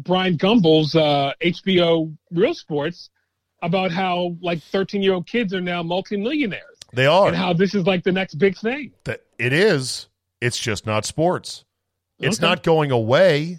[0.03, 3.11] Bryant Gumbel's uh, HBO Real Sports
[3.63, 7.29] about how like 13 year old kids are now multimillionaires They are.
[7.29, 8.93] and how this is like the next big thing.
[9.05, 10.09] That it is.
[10.41, 11.65] It's just not sports.
[12.19, 12.47] It's Okay.
[12.47, 13.59] not going away.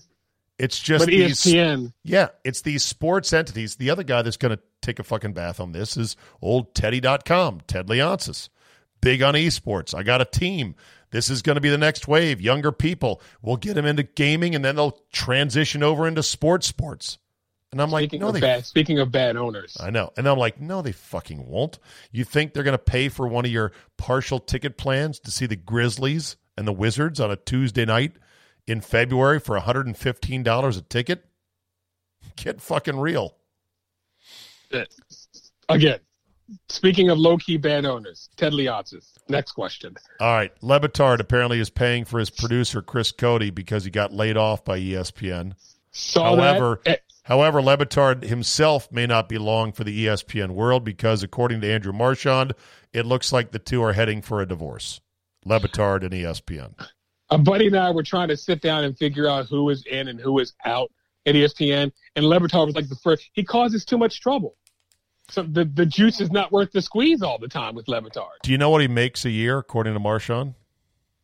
[0.57, 1.39] It's just But E these.
[1.43, 3.75] ESPN, Yeah, it's these sports entities.
[3.77, 7.61] The other guy that's going to take a fucking bath on this is old Teddy.com,
[7.67, 8.49] Ted Leonsis.
[9.01, 9.95] Big on esports.
[9.95, 10.75] I got a team.
[11.11, 12.41] This is going to be the next wave.
[12.41, 13.21] Younger people.
[13.41, 17.17] We'll get them into gaming and then they'll transition over into sports sports.
[17.71, 20.11] And I'm like, speaking, no, of they bad, speaking of bad owners, I know.
[20.17, 21.79] And I'm like, no, they fucking won't.
[22.11, 25.45] You think they're going to pay for one of your partial ticket plans to see
[25.45, 28.13] the Grizzlies and the Wizards on a Tuesday night
[28.67, 31.25] in February for $115 a ticket?
[32.35, 33.37] Get fucking real.
[35.69, 35.99] again,
[36.69, 39.11] speaking of low key band owners, Ted Leonsis.
[39.29, 39.95] Next question.
[40.19, 40.51] All right.
[40.61, 44.63] Le Batard apparently is paying for his producer, Chris Cody, because he got laid off
[44.65, 45.53] by ESPN.
[45.91, 46.91] Saw However, that.
[46.91, 51.61] Eh, However, Le Batard himself may not be long for the ESPN world because, according
[51.61, 52.53] to Andrew Marchand,
[52.93, 54.99] it looks like the two are heading for a divorce.
[55.45, 56.73] Le Batard and ESPN.
[57.29, 60.07] a buddy and I were trying to sit down and figure out who is in
[60.07, 60.91] and who is out
[61.25, 63.29] at ESPN, and Le Batard was like the first.
[63.33, 64.55] He causes too much trouble.
[65.31, 68.27] So the, the juice is not worth the squeeze all the time with Le Batard.
[68.43, 70.53] Do you know what he makes a year, according to Marchand?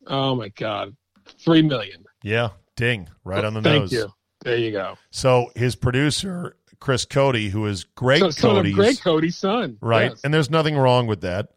[0.07, 0.95] Oh my God,
[1.43, 2.05] three million.
[2.23, 3.89] Yeah, ding, right on the Thank nose.
[3.91, 4.13] Thank you.
[4.43, 4.97] There you go.
[5.11, 10.21] So his producer, Chris Cody, who is Greg So, Cody's Greg Cody's son, right, Yes.
[10.23, 11.49] and there's nothing wrong with that.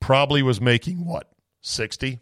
[0.00, 1.30] Probably was making what
[1.62, 2.20] sixty.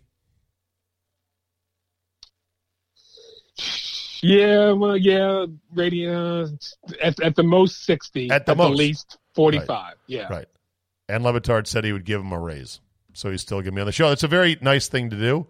[4.23, 6.45] Yeah, well, yeah, radio
[7.03, 8.79] at, at the most sixty, At the most.
[8.79, 9.95] least forty-five.
[10.07, 10.47] Yeah, Right.
[11.09, 12.81] And Le Batard said he would give him a raise.
[13.13, 14.11] So he's still giving me on the show.
[14.11, 15.47] It's a very nice thing to do,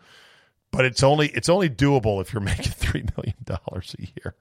[0.73, 4.35] but it's only it's only doable if you're making three million dollars a year.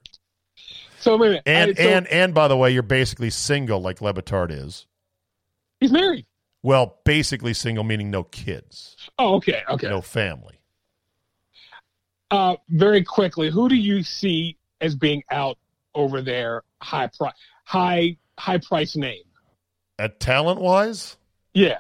[0.99, 1.43] So wait a minute.
[1.45, 4.85] And I- so and and by the way, you're basically single like Le Batard is.
[5.79, 6.25] he's married.
[6.63, 9.89] Well, basically single meaning no kids, Oh, okay, okay.
[9.89, 10.59] no family.
[12.31, 15.57] Uh, very quickly, who do you see as being out
[15.93, 16.63] over there?
[16.81, 17.33] High price,
[17.65, 19.23] high high price name.
[19.99, 21.17] At talent wise,
[21.53, 21.77] Yeah,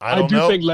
[0.00, 0.48] I don't do know.
[0.48, 0.64] think.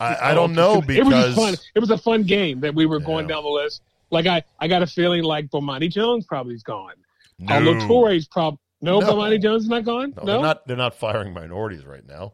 [0.00, 1.54] I- I don't know it was because- fun.
[1.74, 3.36] It was a fun game that we were going Yeah.
[3.36, 3.82] down the list.
[4.10, 6.94] Like I, I got a feeling like Bomani Jones probably is gone.
[7.38, 9.12] no, Uh, Latore's probably no, No.
[9.14, 10.12] Bomani Jones is not gone.
[10.16, 10.66] no, No, they're not.
[10.66, 12.32] They're not firing minorities right now.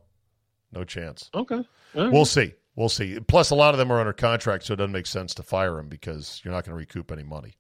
[0.73, 1.31] No chance.
[1.35, 1.63] Okay,
[1.95, 2.13] right.
[2.13, 2.55] We'll see.
[2.77, 3.19] We'll see.
[3.21, 5.75] Plus, a lot of them are under contract, so it doesn't make sense to fire
[5.77, 7.55] them because you're not going to recoup any money.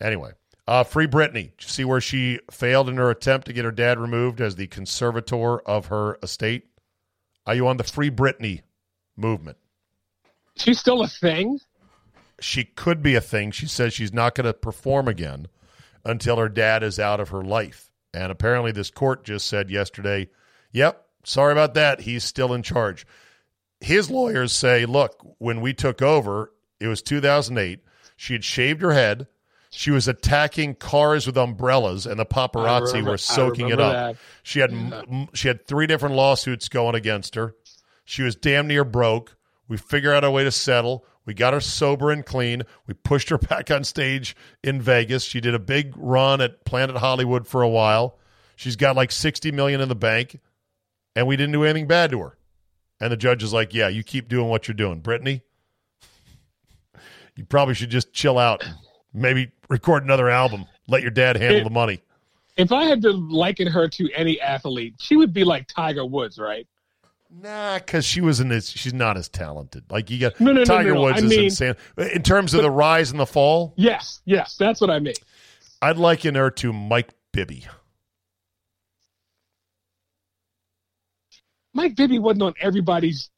[0.00, 0.32] Anyway,
[0.66, 1.56] uh, free Britney.
[1.56, 4.56] Did you see where she failed in her attempt to get her dad removed as
[4.56, 6.66] the conservator of her estate?
[7.46, 8.62] Are you on the free Britney
[9.16, 9.58] movement?
[10.56, 11.58] she's still a thing.
[12.40, 13.50] She could be a thing.
[13.50, 15.48] She says she's not going to perform again
[16.04, 17.90] until her dad is out of her life.
[18.12, 20.28] And apparently, this court just said yesterday,
[20.72, 22.00] yep, sorry about that.
[22.00, 23.06] He's still in charge.
[23.80, 27.80] His lawyers say, look, when we took over, it was 2008.
[28.16, 29.26] She had shaved her head.
[29.74, 33.92] She was attacking cars with umbrellas, and the paparazzi remember- were soaking it up.
[33.92, 34.16] that.
[34.42, 37.54] She had m she had three different lawsuits going against her.
[38.04, 39.34] She was damn near broke.
[39.68, 41.06] We figured out a way to settle.
[41.24, 42.64] We got her sober and clean.
[42.86, 45.24] We pushed her back on stage in Vegas.
[45.24, 48.18] She did a big run at Planet Hollywood for a while.
[48.56, 50.38] She's got like 60 million in the bank
[51.16, 52.36] and we didn't do anything bad to her.
[53.00, 55.42] And the judge is like, "Yeah, you keep doing what you're doing, Brittany.
[57.34, 58.62] You probably should just chill out.
[59.14, 60.66] Maybe record another album.
[60.88, 62.00] Let your dad handle It- the money."
[62.56, 66.38] If I had to liken her to any athlete, she would be like Tiger Woods,
[66.38, 66.66] right?
[67.30, 69.84] Nah, because she wasn't as she's not as talented.
[69.90, 71.00] Like you got No, no, Tiger no, no.
[71.02, 71.74] Woods I is mean- insane.
[71.96, 75.14] In terms of the rise and the fall, Yes, yes, that's what I mean.
[75.80, 77.64] I'd liken her to Mike Bibby.
[81.74, 83.30] Mike Bibby wasn't on everybody's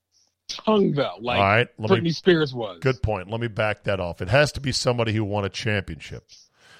[0.48, 2.10] tongue though, like All right, let Britney me.
[2.10, 2.78] Spears was.
[2.80, 3.30] Good point.
[3.30, 4.22] Let me back that off.
[4.22, 6.24] It has to be somebody who won a championship.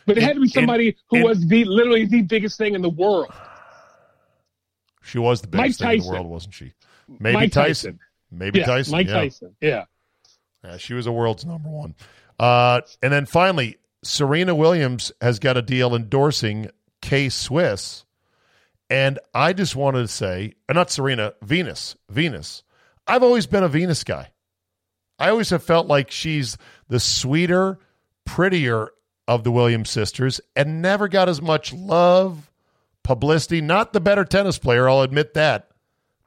[0.06, 2.90] but it had to be somebody who was the literally the biggest thing in the
[2.90, 3.32] world.
[5.02, 6.72] She was the biggest thing in the world, wasn't she?
[7.08, 7.52] Maybe Tyson.
[7.52, 8.00] Tyson.
[8.30, 8.92] Maybe yeah, Tyson.
[8.92, 9.12] Mike yeah.
[9.12, 9.56] Tyson.
[9.60, 9.84] Yeah.
[10.64, 11.94] Yeah, she was a world's number one.
[12.38, 16.70] Uh, and then finally, Serena Williams has got a deal endorsing
[17.02, 18.04] K Swiss.
[18.90, 21.96] And I just wanted to say, uh, not Serena, Venus.
[22.08, 22.62] Venus.
[23.06, 24.30] I've always been a Venus guy.
[25.18, 26.56] I always have felt like she's
[26.88, 27.78] the sweeter,
[28.24, 28.88] prettier
[29.28, 32.50] of the Williams sisters and never got as much love,
[33.02, 33.60] publicity.
[33.60, 35.68] Not the better tennis player, I'll admit that.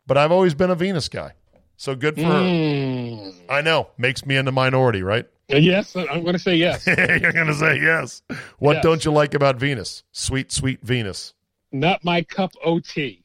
[0.06, 1.34] But I've always been a Venus guy.
[1.76, 2.32] So good for her.
[2.32, 3.36] Mm.
[3.50, 3.90] I know.
[3.98, 5.26] Makes me in the minority, right?
[5.52, 6.88] Uh, Yes, I'm going to say yes.
[6.88, 8.22] You're going to say yes.
[8.58, 8.84] What Yes.
[8.84, 10.04] don't you like about Venus?
[10.12, 11.34] Sweet, sweet Venus.
[11.72, 13.24] Not my cup of OT.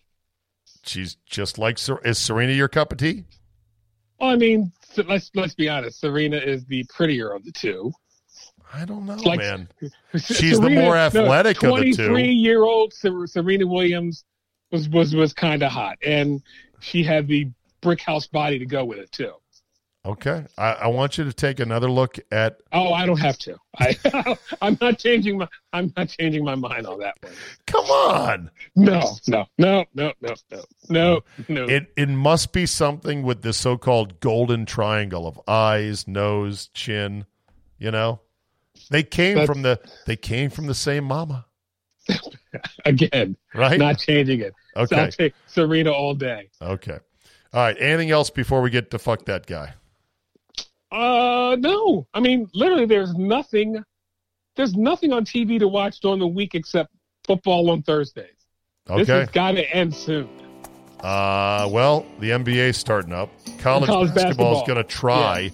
[0.84, 3.24] She's just like is Serena your cup of tea?
[4.22, 4.70] Well, I mean,
[5.08, 5.98] let's let's be honest.
[6.00, 7.92] Serena is the prettier of the two.
[8.72, 9.68] I don't know, like- man.
[10.16, 12.08] She's the more athletic of the two.
[12.08, 14.24] Twenty-three-year-old Serena Williams
[14.70, 16.40] was was was kind of hot, and
[16.78, 17.50] she had the
[17.80, 19.32] brick house body to go with it too.
[20.04, 22.58] Okay, I, I want you to take another look at.
[22.72, 23.56] Oh, I don't have to.
[23.78, 23.96] I
[24.62, 27.32] I'm not changing my I'm not changing my mind on that one.
[27.68, 31.64] Come on, No, no, no, no, no, no, no, no.
[31.68, 37.24] it it must be something with the so-called golden triangle of eyes, nose, chin.
[37.78, 38.20] You know,
[38.90, 41.46] they came That's- from the they came from the same mama,
[42.84, 43.78] Again, right?
[43.78, 44.52] not changing it.
[44.76, 46.48] Okay, Serena all day.
[46.60, 46.98] okay.
[47.54, 47.76] All right.
[47.78, 49.74] Anything else before we get to fuck that guy?
[50.92, 52.06] Uh, no.
[52.14, 53.82] I mean, literally, there's nothing.
[54.56, 56.90] There's nothing on TV to watch during the week except
[57.24, 58.26] football on Thursdays.
[58.90, 58.98] Okay.
[59.00, 59.20] This Okay.
[59.20, 60.28] has got to end soon.
[61.00, 63.30] Uh, well, the NBA's starting up.
[63.58, 64.66] College, College basketball is basketball.
[64.66, 65.50] going to try.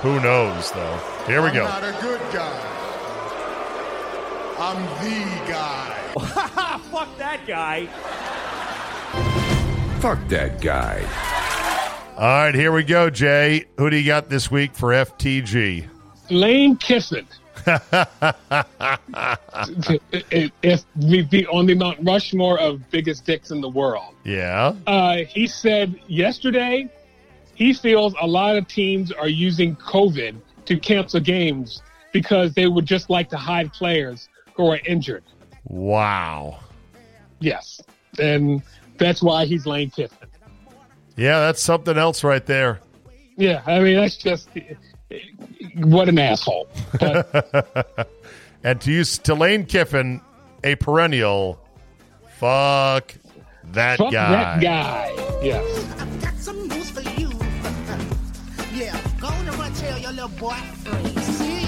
[0.00, 0.96] Who knows, though?
[1.26, 1.64] Here we I'm go.
[1.64, 2.74] not a good guy.
[4.58, 5.94] I'm the guy.
[6.90, 7.86] Fuck that guy.
[10.00, 11.02] Fuck that guy.
[12.18, 13.66] All right, here we go, Jay.
[13.76, 15.86] Who do you got this week for FTG?
[16.30, 17.28] Lane Kiffin.
[20.62, 24.74] if we be on the Mount Rushmore of biggest dicks in the world, Yeah.
[24.88, 26.88] uh, he said yesterday
[27.54, 32.84] he feels a lot of teams are using COVID to cancel games because they would
[32.86, 35.22] just like to hide players who are injured.
[35.68, 36.58] Wow.
[37.38, 37.80] Yes,
[38.18, 38.60] and
[38.98, 40.27] that's why he's Lane Kiffin.
[41.18, 42.80] Yeah, that's something else right there.
[43.36, 44.48] Yeah, I mean that's just
[45.76, 46.68] what an asshole.
[46.98, 48.08] But
[48.64, 50.20] And to use to Lane Kiffin,
[50.64, 51.60] a perennial,
[52.38, 53.14] fuck
[53.72, 54.30] that fuck guy.
[54.30, 55.12] that guy.
[55.42, 56.00] Yes.
[56.00, 57.28] I've got some news for you.
[58.74, 60.56] yeah, go on and run tell your little boy.
[61.20, 61.66] See.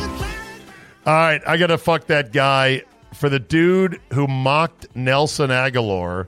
[1.06, 2.82] All right, I got to fuck that guy
[3.14, 6.26] for the dude who mocked Nelson Agholor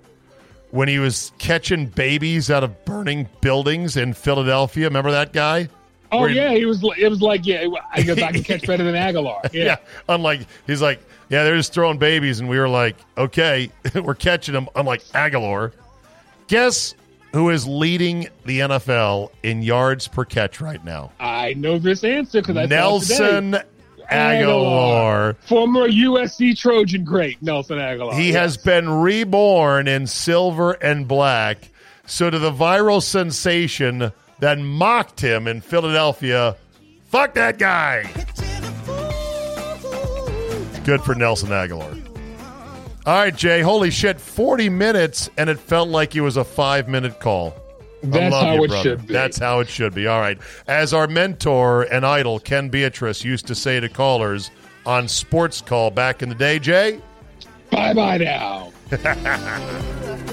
[0.73, 4.87] when he was catching babies out of burning buildings in Philadelphia.
[4.87, 5.69] Remember that guy?
[6.11, 6.83] Oh he- yeah, he was.
[6.99, 9.41] It was like yeah, I guess I can catch better than Agholor.
[9.55, 9.65] Yeah.
[9.65, 9.77] Yeah.
[10.09, 14.53] Unlike he's like, yeah, they're just throwing babies, and we were like, okay, we're catching
[14.55, 14.69] them.
[14.75, 15.73] Unlike Agholor,
[16.49, 16.95] guess
[17.33, 21.13] who is leading the NFL in yards per catch right now?
[21.19, 23.15] I know this answer because I saw it today.
[23.17, 23.63] Nelson
[24.13, 25.37] Agholor.
[25.47, 28.15] former USC Trojan great Nelson Agholor.
[28.15, 28.37] He Yes.
[28.37, 31.69] has been reborn in silver and black.
[32.07, 36.57] So to the viral sensation that mocked him in Philadelphia,
[37.09, 38.11] fuck that guy.
[40.85, 41.97] Good for Nelson Agholor.
[43.07, 43.61] All right, Jay.
[43.63, 47.55] Holy shit, 40 minutes, and it felt like it was a five minute call.
[48.03, 48.83] That's how you, it brother.
[48.83, 49.13] should be.
[49.13, 50.07] That's how it should be.
[50.07, 50.39] All right.
[50.67, 54.51] As our mentor and idol, Ken Beatrice, used to say to callers
[54.85, 57.01] on Sports Call back in the day, Jay,
[57.71, 58.73] bye bye now.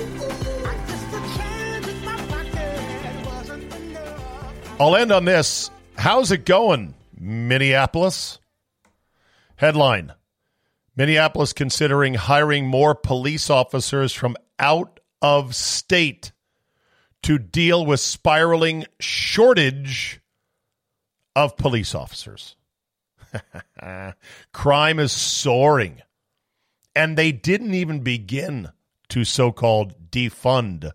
[4.79, 5.69] I'll end on this.
[5.97, 8.39] How's it going, Minneapolis?
[9.57, 10.13] Headline
[10.95, 16.31] Minneapolis considering hiring more police officers from out of state
[17.23, 20.21] to deal with spiraling shortage
[21.35, 22.55] of police officers.
[24.53, 26.01] Crime is soaring.
[26.95, 28.69] And they didn't even begin
[29.09, 30.91] to so called defund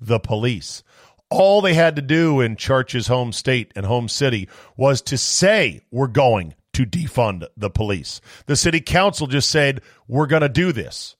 [0.00, 0.82] the police.
[1.30, 5.80] All they had to do in Church's home state and home city was to say,
[5.90, 8.20] we're going to defund the police.
[8.46, 11.16] The city council just said, we're going to do this.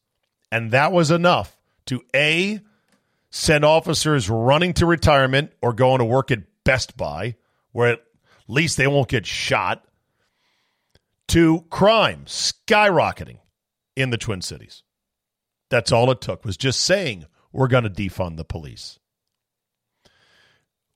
[0.51, 2.61] And that was enough to A,
[3.31, 7.37] send officers running to retirement or going to work at Best Buy,
[7.73, 8.03] where at
[8.47, 9.85] least they won't get shot,
[11.29, 13.39] to crime skyrocketing
[13.97, 14.83] in the Twin Cities.
[15.71, 18.99] That's all it took was just saying we're going to defund the police.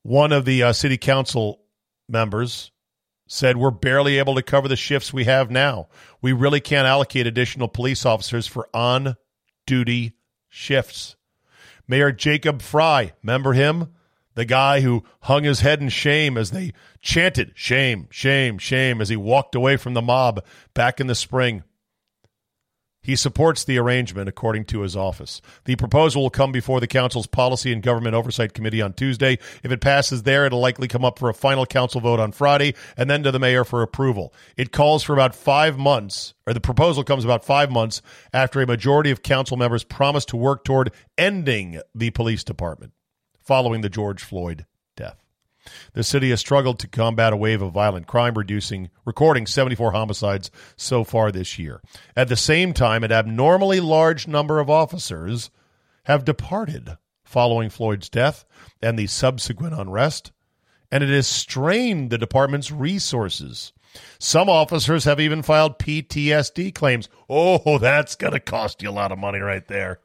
[0.02, 1.60] One of the uh, city council
[2.08, 2.70] members
[3.28, 5.88] said we're barely able to cover the shifts we have now.
[6.20, 9.16] We really can't allocate additional police officers for on
[9.66, 10.14] duty
[10.48, 11.16] shifts.
[11.88, 13.88] Mayor Jacob Frey, remember him?
[14.34, 19.10] The guy who hung his head in shame as they chanted shame, shame, shame as
[19.10, 21.64] he walked away from the mob back in the spring.
[23.02, 25.42] He supports the arrangement, according to his office.
[25.64, 29.38] The proposal will come before the council's Policy and Government Oversight Committee on Tuesday.
[29.64, 32.74] If it passes there, it'll likely come up for a final council vote on Friday
[32.96, 34.32] and then to the mayor for approval.
[34.56, 38.66] It calls for about five months, or the proposal comes about five months after a
[38.66, 42.92] majority of council members promised to work toward ending the police department
[43.40, 44.64] following the George Floyd
[44.96, 45.21] death.
[45.92, 50.50] The city has struggled to combat a wave of violent crime, reducing recording 74 homicides
[50.76, 51.80] so far this year.
[52.16, 55.50] At the same time, an abnormally large number of officers
[56.04, 58.44] have departed following Floyd's death
[58.82, 60.32] and the subsequent unrest,
[60.90, 63.72] and it has strained the department's resources.
[64.18, 67.08] Some officers have even filed PTSD claims.
[67.28, 70.00] Oh, that's going to cost you a lot of money right there.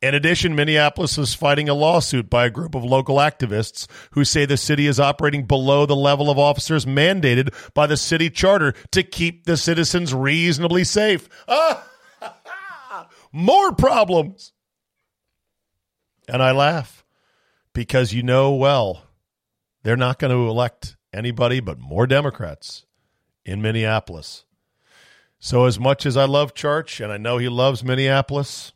[0.00, 4.46] In addition, Minneapolis is fighting a lawsuit by a group of local activists who say
[4.46, 9.02] the city is operating below the level of officers mandated by the city charter to
[9.02, 11.28] keep the citizens reasonably safe.
[11.48, 11.84] Ah,
[13.32, 14.52] more problems.
[16.28, 17.04] And I laugh
[17.72, 19.02] because you know well
[19.82, 22.86] they're not going to elect anybody but more Democrats
[23.44, 24.44] in Minneapolis.
[25.40, 28.72] So, as much as I love Church and I know he loves Minneapolis,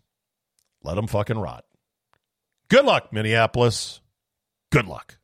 [0.85, 1.64] let them fucking rot.
[2.68, 4.01] Good luck, Minneapolis.
[4.70, 5.18] Good luck.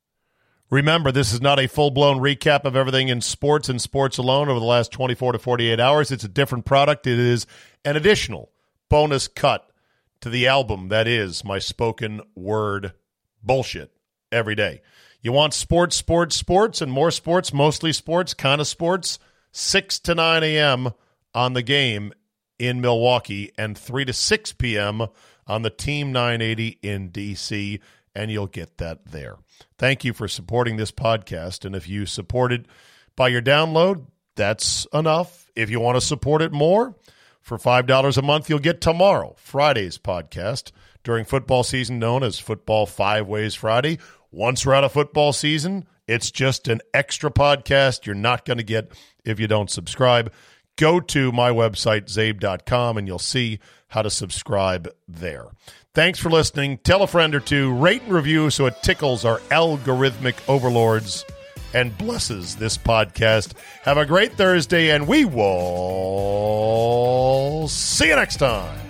[0.70, 4.50] Remember, this is not a full blown recap of everything in sports and sports alone
[4.50, 6.10] over the last 24 to 48 hours.
[6.10, 7.06] It's a different product.
[7.06, 7.46] It is
[7.86, 8.50] an additional
[8.90, 9.66] bonus cut
[10.20, 12.92] to the album that is my spoken word
[13.42, 13.92] bullshit
[14.30, 14.82] every day.
[15.22, 19.18] You want sports, sports, sports, and more sports, mostly sports, kind of sports,
[19.52, 20.92] 6 to 9 a.m.
[21.34, 22.12] on the game
[22.58, 25.08] in Milwaukee and 3 to 6 p.m
[25.48, 27.80] on the Team 980 in DC,
[28.14, 29.36] and you'll get that there.
[29.78, 31.64] Thank you for supporting this podcast.
[31.64, 32.66] And if you support it
[33.16, 35.50] by your download, that's enough.
[35.56, 36.94] If you want to support it more,
[37.48, 40.70] for $5 a month, you'll get tomorrow, Friday's podcast
[41.02, 43.98] during football season known as Football Five Ways Friday.
[44.30, 48.62] Once we're out of football season, it's just an extra podcast you're not going to
[48.62, 48.92] get
[49.24, 50.30] if you don't subscribe.
[50.78, 53.58] Go to my website, czabe.com, and you'll see
[53.88, 55.48] how to subscribe there.
[55.92, 56.78] Thanks for listening.
[56.78, 61.24] Tell a friend or two, rate and review so it tickles our algorithmic overlords
[61.74, 63.54] and blesses this podcast.
[63.82, 66.48] Have a great Thursday, and we will
[67.68, 68.87] see you next time.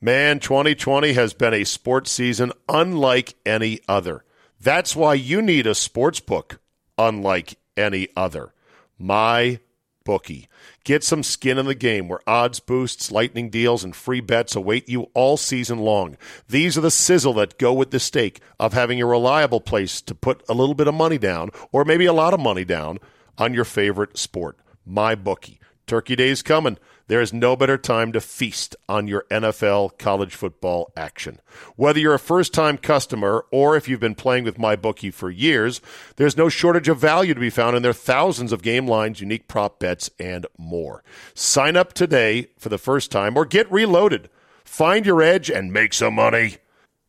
[0.00, 4.24] Man, 2020 has been a sports season unlike any other.
[4.60, 6.60] That's why you need a sports book
[6.96, 8.54] unlike any other.
[8.96, 9.58] My
[10.04, 10.48] bookie.
[10.84, 14.88] Get some skin in the game where odds boosts, lightning deals, and free bets await
[14.88, 16.16] you all season long.
[16.48, 20.14] These are the sizzle that go with the stake of having a reliable place to
[20.14, 23.00] put a little bit of money down, or maybe a lot of money down,
[23.36, 24.56] on your favorite sport.
[24.86, 25.58] My bookie.
[25.88, 26.78] Turkey Day's coming.
[27.08, 31.40] There is no better time to feast on your NFL college football action.
[31.74, 35.80] Whether you're a first time customer or if you've been playing with MyBookie for years,
[36.16, 39.48] there's no shortage of value to be found in their thousands of game lines, unique
[39.48, 41.02] prop bets, and more.
[41.34, 44.28] Sign up today for the first time or get reloaded.
[44.62, 46.58] Find your edge and make some money.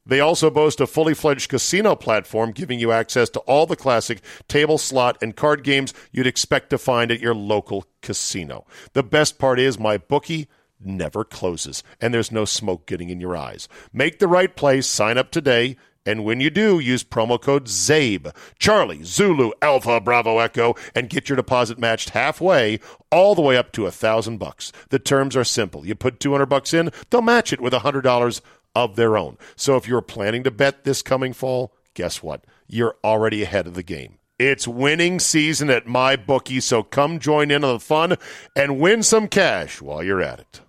[0.06, 4.22] They also boast a fully fledged casino platform giving you access to all the classic
[4.48, 8.66] table, slot, and card games you'd expect to find at your local casino.
[8.94, 10.48] The best part is my bookie
[10.80, 13.68] never closes, and there's no smoke getting in your eyes.
[13.94, 15.78] Make the right place, sign up today.
[16.06, 21.30] And when you do, use promo code CZABE, Charlie, Zulu, Alpha, Bravo, Echo, and get
[21.30, 22.80] your deposit matched halfway,
[23.12, 24.72] all the way up to a thousand bucks.
[24.90, 25.86] The terms are simple.
[25.86, 28.42] You put 200 bucks in, they'll match it with a $100
[28.86, 29.38] of their own.
[29.56, 32.46] So if you're planning to bet this coming fall, guess what?
[32.68, 34.20] You're already ahead of the game.
[34.38, 38.16] It's winning season at my bookie, so come join in on the fun
[38.56, 40.62] and win some cash while you're at it.